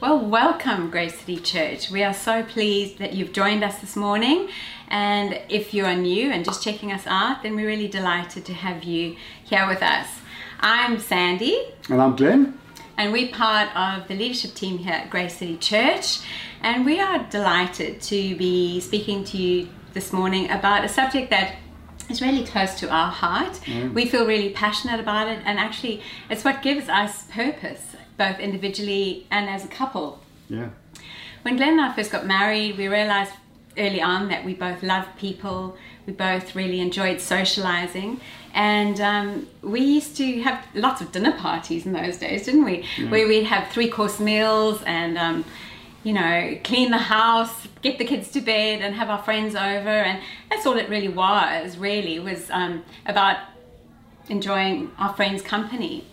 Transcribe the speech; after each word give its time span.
Well, 0.00 0.20
welcome, 0.20 0.90
Grace 0.90 1.18
City 1.18 1.38
Church. 1.38 1.90
We 1.90 2.04
are 2.04 2.14
so 2.14 2.44
pleased 2.44 2.98
that 2.98 3.14
you've 3.14 3.32
joined 3.32 3.64
us 3.64 3.80
this 3.80 3.96
morning. 3.96 4.48
And 4.86 5.40
if 5.48 5.74
you 5.74 5.86
are 5.86 5.96
new 5.96 6.30
and 6.30 6.44
just 6.44 6.62
checking 6.62 6.92
us 6.92 7.04
out, 7.08 7.42
then 7.42 7.56
we're 7.56 7.66
really 7.66 7.88
delighted 7.88 8.44
to 8.44 8.54
have 8.54 8.84
you 8.84 9.16
here 9.42 9.66
with 9.66 9.82
us. 9.82 10.06
I'm 10.60 11.00
Sandy. 11.00 11.72
And 11.90 12.00
I'm 12.00 12.14
Glenn. 12.14 12.56
And 12.96 13.12
we're 13.12 13.32
part 13.32 13.74
of 13.74 14.06
the 14.06 14.14
leadership 14.14 14.54
team 14.54 14.78
here 14.78 14.92
at 14.92 15.10
Grace 15.10 15.38
City 15.38 15.56
Church. 15.56 16.20
And 16.62 16.86
we 16.86 17.00
are 17.00 17.24
delighted 17.24 18.00
to 18.02 18.36
be 18.36 18.78
speaking 18.78 19.24
to 19.24 19.36
you 19.36 19.68
this 19.94 20.12
morning 20.12 20.48
about 20.48 20.84
a 20.84 20.88
subject 20.88 21.30
that 21.30 21.56
is 22.08 22.22
really 22.22 22.44
close 22.44 22.78
to 22.78 22.88
our 22.88 23.10
heart. 23.10 23.54
Mm. 23.64 23.94
We 23.94 24.06
feel 24.06 24.28
really 24.28 24.50
passionate 24.50 25.00
about 25.00 25.26
it, 25.26 25.40
and 25.44 25.58
actually, 25.58 26.02
it's 26.30 26.44
what 26.44 26.62
gives 26.62 26.88
us 26.88 27.24
purpose 27.24 27.96
both 28.18 28.38
individually 28.38 29.26
and 29.30 29.48
as 29.48 29.64
a 29.64 29.68
couple. 29.68 30.20
Yeah. 30.50 30.70
When 31.42 31.56
Glenn 31.56 31.78
and 31.78 31.80
I 31.80 31.94
first 31.94 32.10
got 32.10 32.26
married, 32.26 32.76
we 32.76 32.88
realized 32.88 33.32
early 33.78 34.02
on 34.02 34.28
that 34.28 34.44
we 34.44 34.54
both 34.54 34.82
loved 34.82 35.16
people, 35.16 35.76
we 36.04 36.12
both 36.12 36.54
really 36.54 36.80
enjoyed 36.80 37.20
socializing, 37.20 38.20
and 38.52 39.00
um, 39.00 39.48
we 39.62 39.80
used 39.80 40.16
to 40.16 40.42
have 40.42 40.66
lots 40.74 41.00
of 41.00 41.12
dinner 41.12 41.32
parties 41.32 41.86
in 41.86 41.92
those 41.92 42.18
days, 42.18 42.44
didn't 42.44 42.64
we? 42.64 42.84
Yeah. 42.98 43.10
Where 43.10 43.28
we'd 43.28 43.44
have 43.44 43.68
three 43.68 43.88
course 43.88 44.18
meals 44.18 44.82
and 44.84 45.16
um, 45.16 45.44
you 46.02 46.12
know, 46.12 46.58
clean 46.64 46.90
the 46.90 46.98
house, 46.98 47.66
get 47.82 47.98
the 47.98 48.04
kids 48.04 48.30
to 48.32 48.40
bed, 48.40 48.80
and 48.80 48.94
have 48.94 49.10
our 49.10 49.22
friends 49.22 49.54
over, 49.54 49.88
and 49.88 50.22
that's 50.50 50.66
all 50.66 50.76
it 50.76 50.88
really 50.88 51.08
was. 51.08 51.76
Really, 51.76 52.18
was 52.18 52.50
um, 52.50 52.84
about 53.06 53.38
enjoying 54.28 54.90
our 54.98 55.14
friends' 55.14 55.42
company. 55.42 56.04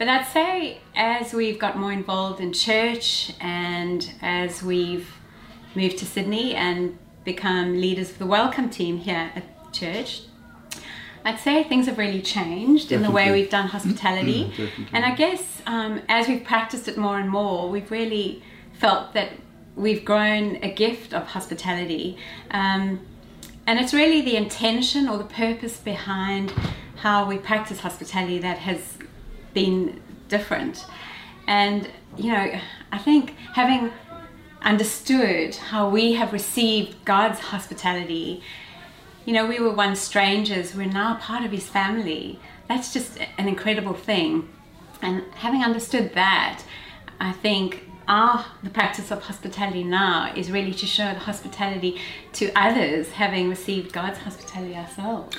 But 0.00 0.08
I'd 0.08 0.26
say 0.28 0.78
as 0.96 1.34
we've 1.34 1.58
got 1.58 1.76
more 1.76 1.92
involved 1.92 2.40
in 2.40 2.54
church 2.54 3.34
and 3.38 4.10
as 4.22 4.62
we've 4.62 5.06
moved 5.74 5.98
to 5.98 6.06
Sydney 6.06 6.54
and 6.54 6.96
become 7.22 7.78
leaders 7.78 8.12
of 8.12 8.18
the 8.18 8.24
welcome 8.24 8.70
team 8.70 8.96
here 8.96 9.30
at 9.34 9.44
church, 9.74 10.22
I'd 11.22 11.38
say 11.38 11.64
things 11.64 11.84
have 11.84 11.98
really 11.98 12.22
changed 12.22 12.88
Definitely. 12.88 12.96
in 12.96 13.02
the 13.02 13.14
way 13.14 13.30
we've 13.30 13.50
done 13.50 13.68
hospitality. 13.68 14.70
and 14.94 15.04
I 15.04 15.14
guess 15.14 15.60
um, 15.66 16.00
as 16.08 16.28
we've 16.28 16.44
practiced 16.44 16.88
it 16.88 16.96
more 16.96 17.18
and 17.18 17.28
more, 17.28 17.68
we've 17.68 17.90
really 17.90 18.42
felt 18.72 19.12
that 19.12 19.32
we've 19.76 20.02
grown 20.02 20.56
a 20.62 20.72
gift 20.72 21.12
of 21.12 21.26
hospitality. 21.26 22.16
Um, 22.50 23.06
and 23.66 23.78
it's 23.78 23.92
really 23.92 24.22
the 24.22 24.36
intention 24.36 25.10
or 25.10 25.18
the 25.18 25.24
purpose 25.24 25.76
behind 25.76 26.54
how 26.96 27.26
we 27.26 27.36
practice 27.36 27.80
hospitality 27.80 28.38
that 28.38 28.60
has 28.60 28.96
been 29.52 30.02
different. 30.28 30.84
And, 31.46 31.88
you 32.16 32.32
know, 32.32 32.60
I 32.92 32.98
think 32.98 33.34
having 33.54 33.92
understood 34.62 35.54
how 35.56 35.88
we 35.88 36.12
have 36.14 36.32
received 36.32 37.04
God's 37.04 37.40
hospitality, 37.40 38.42
you 39.24 39.32
know, 39.32 39.46
we 39.46 39.58
were 39.58 39.72
once 39.72 40.00
strangers, 40.00 40.74
we're 40.74 40.86
now 40.86 41.16
part 41.16 41.44
of 41.44 41.50
His 41.50 41.68
family. 41.68 42.38
That's 42.68 42.92
just 42.92 43.18
an 43.38 43.48
incredible 43.48 43.94
thing. 43.94 44.48
And 45.02 45.24
having 45.34 45.62
understood 45.62 46.14
that, 46.14 46.62
I 47.20 47.32
think 47.32 47.89
our 48.10 48.44
the 48.64 48.70
practice 48.70 49.10
of 49.12 49.22
hospitality 49.22 49.84
now 49.84 50.32
is 50.34 50.50
really 50.50 50.74
to 50.74 50.84
show 50.84 51.14
the 51.14 51.20
hospitality 51.20 51.98
to 52.32 52.50
others 52.56 53.12
having 53.12 53.48
received 53.48 53.92
God's 53.92 54.18
hospitality 54.18 54.74
ourselves. 54.74 55.36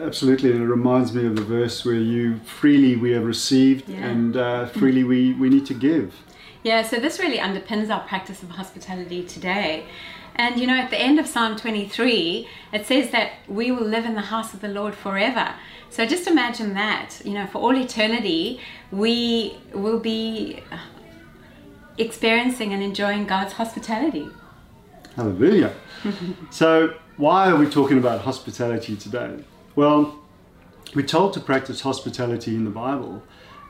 Absolutely, 0.00 0.50
and 0.50 0.62
it 0.62 0.66
reminds 0.66 1.12
me 1.12 1.26
of 1.26 1.36
the 1.36 1.44
verse 1.44 1.84
where 1.84 1.94
you 1.94 2.38
freely 2.38 2.96
we 2.96 3.12
have 3.12 3.24
received 3.24 3.88
yeah. 3.88 4.06
and 4.06 4.36
uh, 4.36 4.66
freely 4.66 5.04
we, 5.04 5.34
we 5.34 5.50
need 5.50 5.66
to 5.66 5.74
give. 5.74 6.14
Yeah, 6.62 6.82
so 6.82 6.98
this 6.98 7.20
really 7.20 7.38
underpins 7.38 7.94
our 7.94 8.00
practice 8.08 8.42
of 8.42 8.50
hospitality 8.50 9.22
today. 9.22 9.86
And 10.34 10.58
you 10.58 10.66
know, 10.66 10.76
at 10.76 10.90
the 10.90 10.98
end 10.98 11.18
of 11.18 11.26
Psalm 11.26 11.56
23, 11.56 12.48
it 12.72 12.86
says 12.86 13.10
that 13.10 13.32
we 13.48 13.70
will 13.70 13.86
live 13.86 14.06
in 14.06 14.14
the 14.14 14.22
house 14.22 14.54
of 14.54 14.60
the 14.60 14.68
Lord 14.68 14.94
forever. 14.94 15.54
So 15.90 16.06
just 16.06 16.26
imagine 16.26 16.74
that, 16.74 17.20
you 17.24 17.32
know, 17.32 17.46
for 17.46 17.58
all 17.58 17.76
eternity, 17.76 18.60
we 18.90 19.58
will 19.74 19.98
be 19.98 20.62
experiencing 21.98 22.72
and 22.72 22.82
enjoying 22.82 23.26
God's 23.26 23.54
hospitality. 23.54 24.28
Hallelujah. 25.16 25.74
so, 26.50 26.94
why 27.16 27.50
are 27.50 27.56
we 27.56 27.68
talking 27.68 27.98
about 27.98 28.20
hospitality 28.20 28.96
today? 28.96 29.42
Well, 29.74 30.18
we're 30.94 31.06
told 31.06 31.32
to 31.34 31.40
practice 31.40 31.80
hospitality 31.80 32.54
in 32.54 32.64
the 32.64 32.70
Bible. 32.70 33.22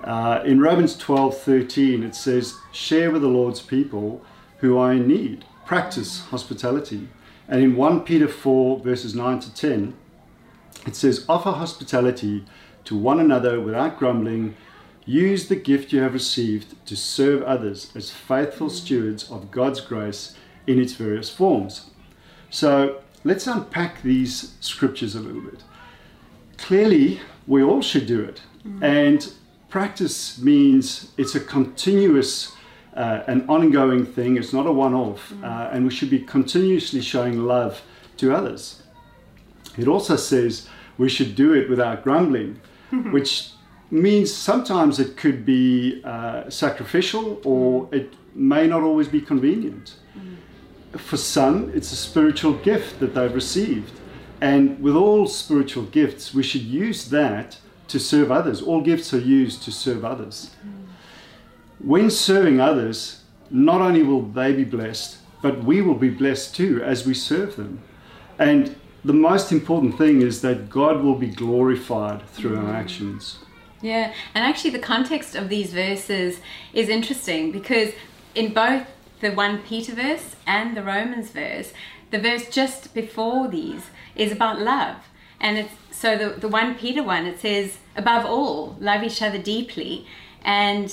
Uh, 0.05 0.43
in 0.44 0.61
Romans 0.61 0.97
12 0.97 1.37
13, 1.38 2.03
it 2.03 2.15
says, 2.15 2.56
Share 2.72 3.11
with 3.11 3.22
the 3.22 3.28
Lord's 3.28 3.62
people 3.62 4.22
who 4.59 4.77
are 4.77 4.93
in 4.93 5.09
need. 5.09 5.44
Practice 5.65 6.21
hospitality. 6.27 7.09
And 7.49 7.62
in 7.62 7.77
1 7.77 8.00
Peter 8.03 8.28
4, 8.28 8.81
verses 8.81 9.15
9 9.15 9.41
to 9.41 9.55
10, 9.55 9.94
it 10.87 10.94
says, 10.94 11.25
Offer 11.28 11.53
hospitality 11.53 12.44
to 12.84 12.97
one 12.97 13.21
another 13.21 13.61
without 13.61 13.99
grumbling 13.99 14.55
Use 15.08 15.48
the 15.48 15.56
gift 15.56 15.91
you 15.91 16.02
have 16.02 16.12
received 16.12 16.84
to 16.86 16.94
serve 16.94 17.42
others 17.44 17.91
as 17.96 18.10
faithful 18.10 18.69
stewards 18.69 19.30
of 19.30 19.50
God's 19.50 19.80
grace 19.80 20.36
in 20.66 20.78
its 20.78 20.92
various 20.92 21.30
forms. 21.30 21.88
So 22.50 23.00
let's 23.24 23.46
unpack 23.46 24.02
these 24.02 24.52
scriptures 24.60 25.14
a 25.14 25.20
little 25.20 25.41
bit. 25.41 25.62
Clearly, 26.58 27.20
we 27.46 27.62
all 27.62 27.80
should 27.80 28.06
do 28.06 28.20
it. 28.20 28.42
Mm-hmm. 28.66 28.84
And 28.84 29.32
practice 29.70 30.38
means 30.42 31.10
it's 31.16 31.34
a 31.34 31.40
continuous 31.40 32.52
uh, 32.92 33.22
an 33.28 33.48
ongoing 33.48 34.04
thing. 34.04 34.36
It's 34.36 34.52
not 34.52 34.66
a 34.66 34.72
one 34.72 34.92
off. 34.92 35.30
Mm-hmm. 35.30 35.42
Uh, 35.42 35.70
and 35.72 35.84
we 35.84 35.90
should 35.90 36.10
be 36.10 36.19
continuously 36.19 37.00
showing 37.00 37.46
love 37.46 37.80
to 38.19 38.34
others. 38.34 38.82
It 39.78 39.88
also 39.88 40.16
says 40.16 40.69
we 40.98 41.08
should 41.08 41.34
do 41.34 41.54
it 41.54 41.70
without 41.70 42.04
grumbling, 42.04 42.60
which 42.90 43.52
means 43.91 44.32
sometimes 44.32 44.99
it 44.99 45.16
could 45.16 45.44
be 45.44 46.03
uh, 46.04 46.49
sacrificial 46.50 47.41
or 47.44 47.87
mm. 47.87 47.93
it 47.94 48.15
may 48.34 48.66
not 48.66 48.82
always 48.82 49.09
be 49.09 49.21
convenient. 49.21 49.94
Mm. 50.16 51.00
For 51.00 51.16
some, 51.16 51.71
it's 51.75 51.93
a 51.93 51.97
spiritual 51.97 52.54
gift 52.54 53.00
that 53.00 53.15
they've 53.15 53.34
received. 53.34 53.93
And 54.41 54.81
with 54.81 54.94
all 54.94 55.26
spiritual 55.26 55.84
gifts, 55.84 56.32
we 56.32 56.43
should 56.43 56.62
use 56.62 57.09
that 57.10 57.59
to 57.88 57.99
serve 57.99 58.31
others. 58.31 58.62
All 58.62 58.82
gifts 58.82 59.12
are 59.15 59.19
used 59.19 59.62
to 59.65 59.72
serve 59.72 60.05
others. 60.05 60.55
Mm. 60.65 60.87
When 61.81 62.10
serving 62.10 62.60
others, 62.60 63.22
not 63.50 63.81
only 63.81 64.03
will 64.03 64.22
they 64.22 64.53
be 64.53 64.65
blessed, 64.65 65.19
but 65.41 65.65
we 65.65 65.81
will 65.81 65.94
be 65.94 66.10
blessed 66.10 66.55
too 66.55 66.82
as 66.82 67.06
we 67.06 67.15
serve 67.15 67.56
them. 67.56 67.81
And 68.38 68.76
the 69.05 69.12
most 69.12 69.53
important 69.53 69.97
thing 69.97 70.22
is 70.22 70.43
that 70.43 70.69
God 70.69 71.03
will 71.03 71.15
be 71.15 71.28
glorified 71.28 72.26
through 72.28 72.56
mm. 72.56 72.65
our 72.65 72.75
actions. 72.75 73.38
Yeah, 73.81 74.12
and 74.34 74.44
actually, 74.44 74.71
the 74.71 74.78
context 74.81 75.34
of 75.34 75.49
these 75.49 75.72
verses 75.72 76.41
is 76.72 76.89
interesting 76.89 77.53
because 77.53 77.93
in 78.34 78.53
both 78.53 78.87
the 79.21 79.31
1 79.31 79.62
Peter 79.62 79.94
verse 79.94 80.37
and 80.47 80.77
the 80.77 80.83
Romans 80.83 81.31
verse, 81.31 81.72
the 82.11 82.19
verse 82.19 82.49
just 82.49 82.94
before 82.94 83.49
these 83.49 83.91
is 84.17 84.33
about 84.33 84.61
love. 84.61 84.97
And 85.41 85.59
it's 85.59 85.72
so 85.91 86.17
the, 86.17 86.41
the 86.41 86.49
1 86.49 86.77
Peter 86.77 87.03
one, 87.03 87.27
it 87.27 87.41
says, 87.41 87.78
above 87.97 88.25
all, 88.25 88.77
love 88.81 89.03
each 89.03 89.21
other 89.21 89.38
deeply. 89.38 90.06
And 90.43 90.88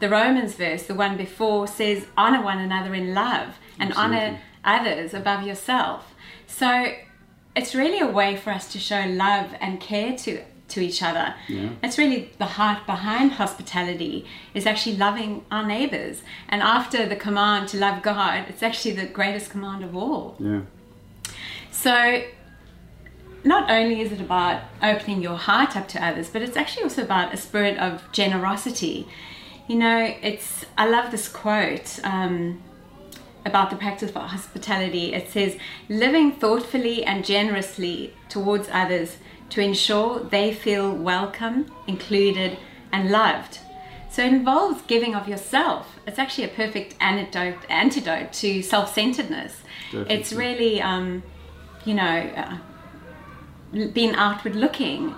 the 0.00 0.08
Romans 0.08 0.54
verse, 0.54 0.84
the 0.84 0.94
one 0.94 1.16
before, 1.16 1.66
says, 1.66 2.06
honor 2.16 2.42
one 2.42 2.58
another 2.58 2.94
in 2.94 3.12
love 3.12 3.58
and 3.78 3.90
Absolutely. 3.90 4.16
honor 4.16 4.40
others 4.64 5.14
above 5.14 5.46
yourself. 5.46 6.14
So 6.46 6.92
it's 7.54 7.74
really 7.74 8.00
a 8.00 8.06
way 8.06 8.36
for 8.36 8.50
us 8.50 8.72
to 8.72 8.78
show 8.78 9.04
love 9.06 9.50
and 9.60 9.80
care 9.80 10.16
to 10.18 10.42
to 10.68 10.80
each 10.80 11.02
other. 11.02 11.34
Yeah. 11.48 11.70
That's 11.80 11.98
really 11.98 12.30
the 12.38 12.46
heart 12.46 12.86
behind 12.86 13.32
hospitality 13.32 14.26
is 14.54 14.66
actually 14.66 14.96
loving 14.96 15.44
our 15.50 15.64
neighbors. 15.64 16.22
And 16.48 16.62
after 16.62 17.06
the 17.06 17.16
command 17.16 17.68
to 17.68 17.76
love 17.78 18.02
God, 18.02 18.46
it's 18.48 18.62
actually 18.62 18.94
the 18.94 19.06
greatest 19.06 19.50
command 19.50 19.84
of 19.84 19.96
all. 19.96 20.36
Yeah. 20.38 20.62
So 21.70 22.24
not 23.44 23.70
only 23.70 24.00
is 24.00 24.12
it 24.12 24.20
about 24.20 24.62
opening 24.82 25.22
your 25.22 25.36
heart 25.36 25.76
up 25.76 25.86
to 25.88 26.04
others, 26.04 26.28
but 26.28 26.42
it's 26.42 26.56
actually 26.56 26.84
also 26.84 27.02
about 27.02 27.32
a 27.32 27.36
spirit 27.36 27.78
of 27.78 28.02
generosity. 28.12 29.06
You 29.68 29.76
know, 29.76 30.14
it's 30.22 30.66
I 30.76 30.88
love 30.88 31.10
this 31.10 31.28
quote 31.28 32.00
um, 32.02 32.62
about 33.44 33.70
the 33.70 33.76
practice 33.76 34.10
of 34.10 34.16
hospitality. 34.16 35.12
It 35.12 35.30
says, 35.30 35.56
"Living 35.88 36.32
thoughtfully 36.32 37.04
and 37.04 37.24
generously 37.24 38.14
towards 38.28 38.68
others 38.72 39.18
to 39.50 39.60
ensure 39.60 40.20
they 40.20 40.52
feel 40.52 40.92
welcome, 40.92 41.70
included, 41.86 42.58
and 42.92 43.10
loved. 43.10 43.58
So 44.10 44.22
it 44.24 44.32
involves 44.32 44.82
giving 44.82 45.14
of 45.14 45.28
yourself. 45.28 45.98
It's 46.06 46.18
actually 46.18 46.44
a 46.44 46.48
perfect 46.48 46.94
antidote, 47.00 47.58
antidote 47.68 48.32
to 48.34 48.62
self 48.62 48.94
centeredness. 48.94 49.56
It's 50.10 50.32
really, 50.32 50.80
um, 50.80 51.22
you 51.84 51.94
know, 51.94 52.18
uh, 52.36 52.58
being 53.92 54.14
outward 54.14 54.56
looking 54.56 55.14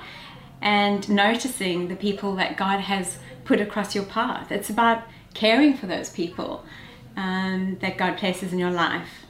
and 0.61 1.09
noticing 1.09 1.89
the 1.89 1.97
people 1.97 2.35
that 2.37 2.57
God 2.57 2.81
has 2.81 3.19
put 3.45 3.61
across 3.61 3.95
your 3.95 4.05
path. 4.05 4.51
It's 4.51 4.69
about 4.69 5.05
caring 5.35 5.77
for 5.77 5.87
those 5.87 6.11
people. 6.11 6.65
um, 7.17 7.79
that 7.81 7.99
God 7.99 8.17
places 8.17 8.53
in 8.53 8.61
your 8.61 8.71
life. 8.71 9.27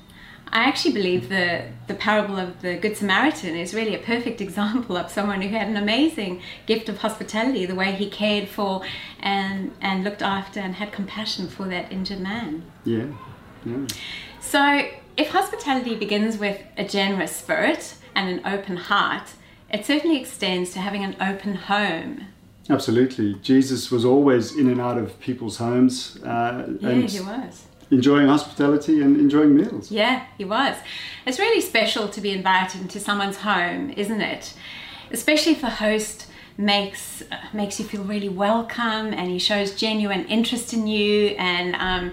I 0.52 0.64
actually 0.64 0.94
believe 0.94 1.28
the, 1.28 1.64
the 1.86 1.94
parable 1.94 2.38
of 2.38 2.62
the 2.62 2.76
Good 2.76 2.96
Samaritan 2.96 3.56
is 3.56 3.74
really 3.74 3.94
a 3.94 3.98
perfect 3.98 4.40
example 4.48 4.96
of 4.96 5.10
someone 5.10 5.42
who 5.42 5.48
had 5.48 5.68
an 5.68 5.76
amazing 5.76 6.42
gift 6.66 6.88
of 6.88 6.98
hospitality, 6.98 7.66
the 7.66 7.74
way 7.74 7.92
he 7.92 8.08
cared 8.08 8.48
for 8.48 8.82
and, 9.20 9.72
and 9.80 10.04
looked 10.04 10.22
after 10.22 10.60
and 10.60 10.76
had 10.76 10.92
compassion 10.92 11.48
for 11.48 11.66
that 11.68 11.92
injured 11.92 12.20
man. 12.20 12.64
Yeah. 12.84 13.06
yeah. 13.64 13.86
So, 14.40 14.88
if 15.16 15.30
hospitality 15.30 15.96
begins 15.96 16.38
with 16.38 16.60
a 16.76 16.84
generous 16.84 17.34
spirit 17.34 17.96
and 18.14 18.28
an 18.28 18.46
open 18.46 18.76
heart, 18.76 19.32
it 19.70 19.84
certainly 19.84 20.18
extends 20.18 20.72
to 20.72 20.78
having 20.78 21.04
an 21.04 21.16
open 21.20 21.54
home. 21.54 22.28
Absolutely. 22.70 23.34
Jesus 23.36 23.90
was 23.90 24.04
always 24.04 24.56
in 24.56 24.68
and 24.68 24.80
out 24.80 24.98
of 24.98 25.18
people's 25.20 25.56
homes. 25.56 26.22
Uh, 26.22 26.76
yeah, 26.80 26.92
he 26.92 27.20
was 27.20 27.64
enjoying 27.90 28.28
hospitality 28.28 29.00
and 29.00 29.16
enjoying 29.16 29.54
meals. 29.56 29.90
Yeah, 29.90 30.26
he 30.36 30.44
was. 30.44 30.76
It's 31.26 31.38
really 31.38 31.60
special 31.60 32.08
to 32.08 32.20
be 32.20 32.30
invited 32.30 32.80
into 32.80 33.00
someone's 33.00 33.38
home, 33.38 33.90
isn't 33.90 34.20
it? 34.20 34.54
Especially 35.10 35.52
if 35.52 35.60
the 35.60 35.70
host 35.70 36.26
makes 36.56 37.22
makes 37.52 37.78
you 37.78 37.86
feel 37.86 38.02
really 38.02 38.28
welcome 38.28 39.14
and 39.14 39.30
he 39.30 39.38
shows 39.38 39.76
genuine 39.76 40.24
interest 40.26 40.72
in 40.72 40.88
you 40.88 41.28
and 41.38 41.76
um, 41.76 42.12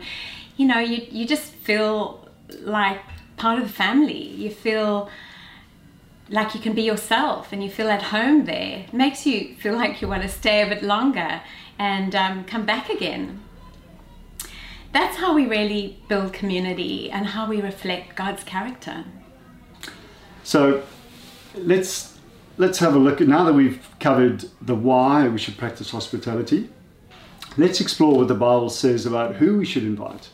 you 0.56 0.68
know 0.68 0.78
you 0.78 1.04
you 1.10 1.26
just 1.26 1.52
feel 1.52 2.30
like 2.62 3.02
part 3.38 3.60
of 3.60 3.68
the 3.68 3.74
family. 3.74 4.30
You 4.30 4.52
feel 4.52 5.10
like 6.30 6.56
you 6.56 6.62
can 6.62 6.74
be 6.74 6.82
yourself 6.82 7.52
and 7.52 7.64
you 7.64 7.70
feel 7.70 7.90
at 7.90 8.02
home 8.04 8.46
there. 8.46 8.86
It 8.88 8.94
makes 8.94 9.26
you 9.26 9.56
feel 9.56 9.74
like 9.74 10.02
you 10.02 10.08
want 10.08 10.24
to 10.24 10.30
stay 10.30 10.62
a 10.62 10.68
bit 10.68 10.84
longer 10.84 11.42
and 11.78 12.16
um, 12.16 12.46
come 12.46 12.66
back 12.66 12.90
again 12.90 13.42
that's 14.96 15.18
how 15.18 15.36
we 15.36 15.46
really 15.46 16.00
build 16.08 16.32
community 16.32 17.12
and 17.12 17.28
how 17.28 17.50
we 17.50 17.62
reflect 17.62 18.16
God's 18.16 18.44
character. 18.44 19.04
So 20.44 20.84
let's 21.56 22.18
let's 22.58 22.80
have 22.80 22.96
a 22.96 23.00
look 23.00 23.20
at 23.20 23.28
now 23.28 23.44
that 23.44 23.54
we've 23.54 23.86
covered 24.00 24.46
the 24.62 24.76
why 24.76 25.28
we 25.28 25.38
should 25.38 25.58
practice 25.58 25.92
hospitality. 25.92 26.70
Let's 27.58 27.82
explore 27.82 28.18
what 28.18 28.28
the 28.28 28.36
Bible 28.36 28.70
says 28.70 29.06
about 29.06 29.36
who 29.36 29.58
we 29.58 29.66
should 29.66 29.84
invite. 29.84 30.30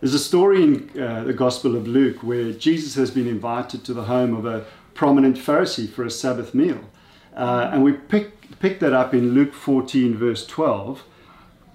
There's 0.00 0.14
a 0.14 0.18
story 0.18 0.62
in 0.62 1.00
uh, 1.00 1.24
the 1.24 1.32
Gospel 1.32 1.74
of 1.74 1.88
Luke 1.88 2.22
where 2.22 2.52
Jesus 2.52 2.94
has 2.94 3.10
been 3.10 3.26
invited 3.26 3.84
to 3.84 3.94
the 3.94 4.04
home 4.04 4.32
of 4.34 4.46
a 4.46 4.64
prominent 4.94 5.36
Pharisee 5.36 5.88
for 5.88 6.04
a 6.04 6.10
Sabbath 6.10 6.54
meal. 6.54 6.80
Uh, 7.34 7.70
and 7.72 7.82
we 7.82 7.92
pick, 7.92 8.58
pick 8.60 8.78
that 8.80 8.92
up 8.92 9.12
in 9.12 9.34
Luke 9.34 9.54
14, 9.54 10.16
verse 10.16 10.46
12. 10.46 11.02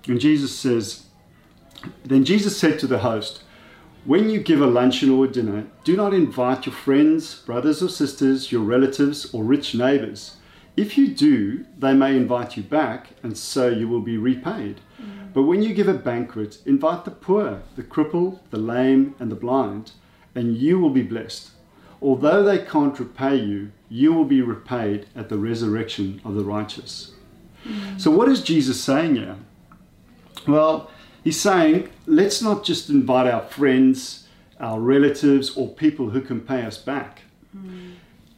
And 0.08 0.20
Jesus 0.20 0.58
says, 0.58 1.06
then 2.04 2.24
Jesus 2.24 2.58
said 2.58 2.80
to 2.80 2.88
the 2.88 3.00
host, 3.00 3.44
When 4.06 4.30
you 4.30 4.40
give 4.40 4.62
a 4.62 4.68
luncheon 4.68 5.10
or 5.10 5.26
a 5.26 5.28
dinner, 5.28 5.68
do 5.84 5.96
not 5.96 6.14
invite 6.14 6.66
your 6.66 6.76
friends, 6.76 7.36
brothers 7.36 7.82
or 7.82 7.90
sisters, 7.90 8.52
your 8.52 8.62
relatives, 8.62 9.34
or 9.34 9.44
rich 9.44 9.76
neighbors. 9.76 10.38
If 10.76 10.98
you 10.98 11.08
do, 11.10 11.66
they 11.78 11.94
may 11.94 12.18
invite 12.18 12.58
you 12.58 12.64
back, 12.64 13.10
and 13.22 13.38
so 13.38 13.68
you 13.68 13.88
will 13.88 14.02
be 14.02 14.18
repaid. 14.18 14.82
Mm. 15.00 15.34
But 15.34 15.44
when 15.44 15.62
you 15.62 15.74
give 15.74 15.88
a 15.88 15.94
banquet, 15.94 16.58
invite 16.66 17.06
the 17.06 17.12
poor, 17.12 17.62
the 17.76 17.84
crippled, 17.84 18.40
the 18.50 18.58
lame, 18.58 19.14
and 19.20 19.32
the 19.32 19.36
blind, 19.36 19.92
and 20.34 20.58
you 20.58 20.80
will 20.80 20.90
be 20.90 21.04
blessed. 21.04 21.52
Although 22.02 22.44
they 22.44 22.58
can't 22.58 23.00
repay 23.00 23.36
you, 23.36 23.72
you 23.88 24.14
will 24.14 24.26
be 24.26 24.42
repaid 24.42 25.06
at 25.16 25.30
the 25.30 25.38
resurrection 25.38 26.20
of 26.26 26.34
the 26.34 26.44
righteous. 26.44 27.12
Mm. 27.66 28.02
So, 28.02 28.10
what 28.10 28.28
is 28.28 28.42
Jesus 28.42 28.84
saying 28.84 29.16
here? 29.16 29.38
Well, 30.48 30.90
He's 31.24 31.40
saying, 31.40 31.90
let's 32.06 32.42
not 32.42 32.64
just 32.64 32.90
invite 32.90 33.28
our 33.28 33.44
friends, 33.44 34.28
our 34.60 34.80
relatives, 34.80 35.56
or 35.56 35.70
people 35.70 36.10
who 36.10 36.22
can 36.22 36.42
pay 36.42 36.64
us 36.64 36.78
back. 36.78 37.22
Mm. 37.56 37.94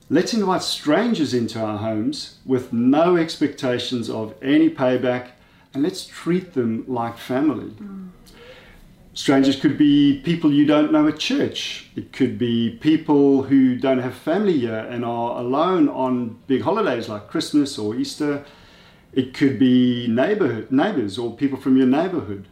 Let's 0.09 0.35
invite 0.35 0.61
strangers 0.61 1.33
into 1.33 1.59
our 1.59 1.79
homes 1.79 2.37
with 2.45 2.71
no 2.71 3.17
expectations 3.17 4.07
of 4.09 4.35
any 4.41 4.69
payback, 4.69 5.29
and 5.73 5.81
let's 5.81 6.05
treat 6.05 6.53
them 6.53 6.85
like 6.87 7.17
family. 7.17 7.71
Mm. 7.71 8.09
Strangers 9.15 9.55
could 9.59 9.77
be 9.77 10.19
people 10.23 10.51
you 10.53 10.65
don't 10.65 10.91
know 10.91 11.07
at 11.07 11.17
church. 11.17 11.89
It 11.95 12.11
could 12.11 12.37
be 12.37 12.77
people 12.81 13.43
who 13.43 13.77
don't 13.77 13.99
have 13.99 14.13
family 14.13 14.59
here 14.59 14.85
and 14.89 15.05
are 15.05 15.39
alone 15.39 15.87
on 15.87 16.37
big 16.47 16.61
holidays 16.61 17.07
like 17.07 17.29
Christmas 17.29 17.79
or 17.79 17.95
Easter. 17.95 18.43
It 19.13 19.33
could 19.33 19.57
be 19.57 20.07
neighbor, 20.09 20.67
neighbors 20.69 21.17
or 21.17 21.33
people 21.33 21.57
from 21.57 21.77
your 21.77 21.87
neighborhood. 21.87 22.45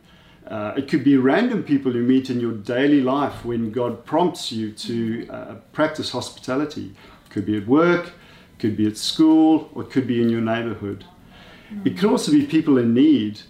Uh, 0.47 0.73
it 0.75 0.89
could 0.89 1.03
be 1.03 1.17
random 1.17 1.63
people 1.63 1.95
you 1.95 2.01
meet 2.01 2.29
in 2.29 2.39
your 2.39 2.53
daily 2.53 3.01
life 3.01 3.45
when 3.45 3.71
God 3.71 4.05
prompts 4.05 4.51
you 4.51 4.71
to 4.71 5.27
uh, 5.29 5.55
practice 5.71 6.11
hospitality. 6.11 6.93
It 7.25 7.29
could 7.29 7.45
be 7.45 7.57
at 7.57 7.65
work, 7.65 8.07
it 8.07 8.59
could 8.59 8.75
be 8.75 8.85
at 8.87 8.97
school, 8.97 9.69
or 9.73 9.83
it 9.83 9.91
could 9.91 10.05
be 10.05 10.21
in 10.21 10.29
your 10.29 10.41
neighborhood. 10.41 11.05
Mm. 11.71 11.87
It 11.87 11.97
could 11.97 12.09
also 12.09 12.31
be 12.31 12.45
people 12.45 12.77
in 12.77 12.93
need. 12.93 13.41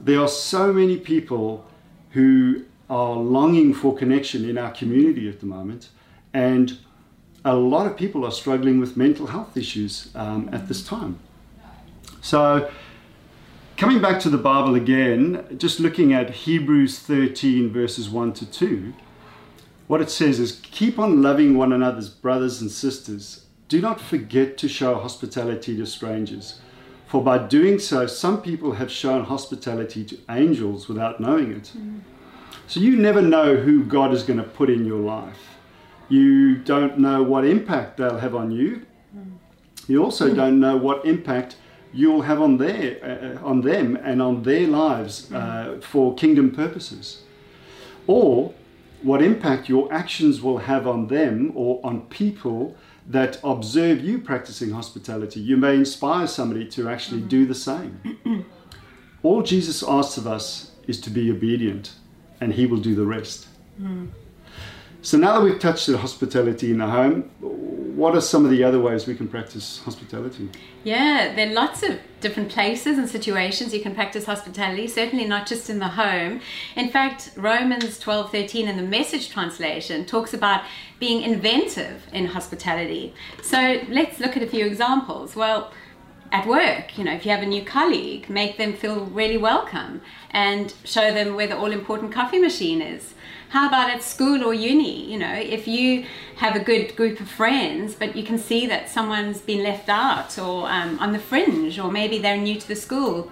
There 0.00 0.20
are 0.20 0.28
so 0.28 0.72
many 0.72 0.98
people 0.98 1.64
who 2.10 2.64
are 2.90 3.16
longing 3.16 3.72
for 3.72 3.96
connection 3.96 4.48
in 4.48 4.58
our 4.58 4.70
community 4.72 5.28
at 5.28 5.40
the 5.40 5.46
moment, 5.46 5.88
and 6.34 6.78
a 7.44 7.54
lot 7.54 7.86
of 7.86 7.96
people 7.96 8.24
are 8.24 8.30
struggling 8.30 8.78
with 8.78 8.96
mental 8.96 9.26
health 9.26 9.56
issues 9.56 10.10
um, 10.14 10.50
at 10.52 10.68
this 10.68 10.86
time. 10.86 11.18
So, 12.20 12.70
Coming 13.76 14.00
back 14.00 14.20
to 14.20 14.30
the 14.30 14.38
Bible 14.38 14.74
again, 14.74 15.56
just 15.56 15.80
looking 15.80 16.12
at 16.12 16.30
Hebrews 16.30 17.00
13, 17.00 17.72
verses 17.72 18.08
1 18.08 18.32
to 18.34 18.46
2, 18.46 18.92
what 19.88 20.00
it 20.00 20.10
says 20.10 20.38
is 20.38 20.60
keep 20.62 20.98
on 20.98 21.22
loving 21.22 21.56
one 21.56 21.72
another's 21.72 22.08
brothers 22.08 22.60
and 22.60 22.70
sisters. 22.70 23.46
Do 23.68 23.80
not 23.80 24.00
forget 24.00 24.56
to 24.58 24.68
show 24.68 24.94
hospitality 24.96 25.76
to 25.76 25.86
strangers, 25.86 26.60
for 27.12 27.22
by 27.22 27.38
doing 27.38 27.78
so, 27.78 28.06
some 28.06 28.40
people 28.40 28.72
have 28.72 28.90
shown 28.90 29.24
hospitality 29.24 30.02
to 30.04 30.18
angels 30.30 30.88
without 30.88 31.20
knowing 31.20 31.52
it. 31.52 31.72
Mm. 31.76 32.00
So 32.66 32.80
you 32.80 32.96
never 32.96 33.20
know 33.20 33.56
who 33.56 33.84
God 33.84 34.14
is 34.14 34.22
going 34.22 34.38
to 34.38 34.44
put 34.44 34.70
in 34.70 34.86
your 34.86 35.00
life. 35.00 35.56
You 36.08 36.56
don't 36.56 36.98
know 36.98 37.22
what 37.22 37.44
impact 37.44 37.98
they'll 37.98 38.18
have 38.18 38.34
on 38.34 38.50
you. 38.50 38.86
Mm. 39.14 39.32
You 39.88 40.02
also 40.02 40.30
mm. 40.30 40.36
don't 40.36 40.58
know 40.58 40.76
what 40.76 41.04
impact 41.04 41.56
you'll 41.92 42.22
have 42.22 42.40
on 42.40 42.56
their 42.56 42.98
uh, 43.04 43.46
on 43.46 43.60
them 43.60 43.96
and 43.96 44.22
on 44.22 44.42
their 44.42 44.66
lives 44.66 45.32
uh, 45.32 45.78
for 45.82 46.14
kingdom 46.14 46.50
purposes 46.50 47.22
or 48.06 48.52
what 49.02 49.20
impact 49.20 49.68
your 49.68 49.92
actions 49.92 50.40
will 50.40 50.58
have 50.58 50.86
on 50.86 51.08
them 51.08 51.52
or 51.54 51.80
on 51.84 52.00
people 52.02 52.76
that 53.06 53.38
observe 53.42 54.00
you 54.00 54.18
practicing 54.18 54.70
hospitality 54.70 55.40
you 55.40 55.56
may 55.56 55.74
inspire 55.74 56.26
somebody 56.26 56.66
to 56.66 56.88
actually 56.88 57.20
mm-hmm. 57.20 57.28
do 57.28 57.46
the 57.46 57.54
same 57.54 58.46
all 59.22 59.42
jesus 59.42 59.82
asks 59.86 60.16
of 60.16 60.26
us 60.26 60.72
is 60.86 61.00
to 61.00 61.10
be 61.10 61.30
obedient 61.30 61.92
and 62.40 62.54
he 62.54 62.66
will 62.66 62.78
do 62.78 62.94
the 62.94 63.04
rest 63.04 63.48
mm. 63.80 64.08
So 65.02 65.18
now 65.18 65.38
that 65.38 65.44
we've 65.44 65.58
touched 65.58 65.86
the 65.86 65.98
hospitality 65.98 66.70
in 66.70 66.78
the 66.78 66.86
home 66.86 67.30
what 67.94 68.16
are 68.16 68.20
some 68.20 68.44
of 68.44 68.50
the 68.50 68.64
other 68.64 68.80
ways 68.80 69.06
we 69.06 69.14
can 69.14 69.28
practice 69.28 69.80
hospitality? 69.84 70.48
Yeah, 70.82 71.34
there 71.36 71.50
are 71.50 71.52
lots 71.52 71.82
of 71.82 71.98
different 72.20 72.50
places 72.50 72.96
and 72.96 73.08
situations 73.08 73.74
you 73.74 73.80
can 73.80 73.94
practice 73.94 74.24
hospitality, 74.24 74.88
certainly 74.88 75.26
not 75.26 75.46
just 75.46 75.68
in 75.68 75.78
the 75.78 75.88
home. 75.88 76.40
In 76.74 76.88
fact, 76.88 77.32
Romans 77.36 77.98
12 77.98 78.30
13 78.30 78.68
in 78.68 78.76
the 78.76 78.82
message 78.82 79.28
translation 79.28 80.06
talks 80.06 80.32
about 80.32 80.62
being 80.98 81.22
inventive 81.22 82.06
in 82.12 82.26
hospitality. 82.26 83.14
So 83.42 83.80
let's 83.88 84.20
look 84.20 84.36
at 84.36 84.42
a 84.42 84.46
few 84.46 84.64
examples. 84.64 85.36
Well, 85.36 85.72
at 86.32 86.46
work, 86.46 86.96
you 86.96 87.04
know, 87.04 87.12
if 87.12 87.26
you 87.26 87.30
have 87.30 87.42
a 87.42 87.46
new 87.46 87.62
colleague, 87.62 88.28
make 88.30 88.56
them 88.56 88.72
feel 88.72 89.04
really 89.04 89.36
welcome 89.36 90.00
and 90.30 90.72
show 90.82 91.12
them 91.12 91.36
where 91.36 91.46
the 91.46 91.56
all 91.56 91.70
important 91.70 92.10
coffee 92.10 92.38
machine 92.38 92.80
is. 92.80 93.12
How 93.50 93.68
about 93.68 93.90
at 93.90 94.02
school 94.02 94.42
or 94.42 94.54
uni? 94.54 95.12
You 95.12 95.18
know, 95.18 95.34
if 95.34 95.68
you 95.68 96.06
have 96.36 96.56
a 96.56 96.60
good 96.60 96.96
group 96.96 97.20
of 97.20 97.28
friends, 97.28 97.94
but 97.94 98.16
you 98.16 98.24
can 98.24 98.38
see 98.38 98.66
that 98.66 98.88
someone's 98.88 99.42
been 99.42 99.62
left 99.62 99.90
out 99.90 100.38
or 100.38 100.70
um, 100.70 100.98
on 101.00 101.12
the 101.12 101.18
fringe, 101.18 101.78
or 101.78 101.92
maybe 101.92 102.18
they're 102.18 102.38
new 102.38 102.58
to 102.58 102.66
the 102.66 102.76
school, 102.76 103.30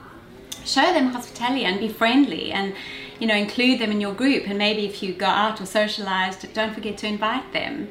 show 0.62 0.92
them 0.92 1.07
hospitality 1.07 1.64
and 1.64 1.80
be 1.80 1.88
friendly 1.88 2.52
and 2.52 2.75
you 3.19 3.26
know 3.26 3.35
include 3.35 3.78
them 3.80 3.90
in 3.90 4.00
your 4.02 4.12
group. 4.12 4.47
And 4.47 4.59
maybe 4.59 4.85
if 4.85 5.02
you 5.02 5.14
go 5.14 5.25
out 5.25 5.59
or 5.59 5.64
socialize 5.64 6.37
don't 6.52 6.75
forget 6.75 6.99
to 6.99 7.07
invite 7.07 7.50
them 7.54 7.88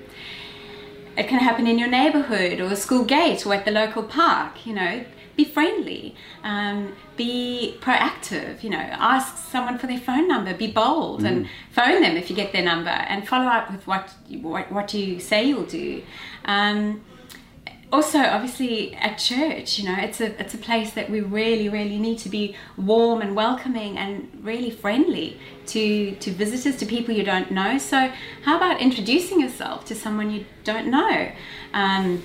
it 1.20 1.28
can 1.28 1.40
happen 1.40 1.68
in 1.68 1.78
your 1.78 1.90
neighborhood 1.90 2.60
or 2.60 2.70
the 2.70 2.76
school 2.76 3.04
gate 3.04 3.46
or 3.46 3.54
at 3.54 3.66
the 3.66 3.72
local 3.72 4.04
park 4.04 4.66
you 4.66 4.74
know 4.74 5.04
be 5.40 5.46
friendly, 5.46 6.16
um, 6.44 6.94
be 7.16 7.78
proactive, 7.80 8.62
you 8.62 8.70
know, 8.70 8.78
ask 8.78 9.38
someone 9.38 9.78
for 9.78 9.88
their 9.88 9.98
phone 9.98 10.28
number, 10.28 10.54
be 10.54 10.70
bold 10.70 11.22
mm. 11.22 11.28
and 11.28 11.50
phone 11.72 12.02
them 12.02 12.18
if 12.18 12.30
you 12.30 12.36
get 12.36 12.52
their 12.52 12.64
number 12.64 12.90
and 12.90 13.26
follow 13.26 13.48
up 13.48 13.72
with 13.72 13.88
what, 13.88 14.14
what, 14.42 14.70
what 14.70 14.94
you 14.94 15.18
say 15.20 15.46
you'll 15.46 15.64
do. 15.64 16.04
Um, 16.44 17.02
also 17.91 18.19
obviously 18.19 18.93
at 18.96 19.17
church 19.17 19.79
you 19.79 19.86
know 19.89 19.96
it's 20.00 20.22
a 20.22 20.39
it's 20.39 20.53
a 20.53 20.58
place 20.58 20.91
that 20.91 21.10
we 21.10 21.22
really 21.22 21.67
really 21.69 21.98
need 21.98 22.19
to 22.19 22.29
be 22.29 22.55
warm 22.77 23.22
and 23.22 23.36
welcoming 23.36 23.98
and 23.98 24.29
really 24.43 24.69
friendly 24.69 25.39
to 25.65 26.12
to 26.17 26.31
visitors 26.31 26.75
to 26.77 26.86
people 26.86 27.13
you 27.13 27.24
don't 27.24 27.51
know. 27.51 27.77
So 27.77 28.12
how 28.43 28.58
about 28.58 28.79
introducing 28.81 29.39
yourself 29.39 29.86
to 29.86 29.96
someone 29.96 30.29
you 30.31 30.46
don't 30.63 30.88
know? 30.88 31.31
Um, 31.74 32.24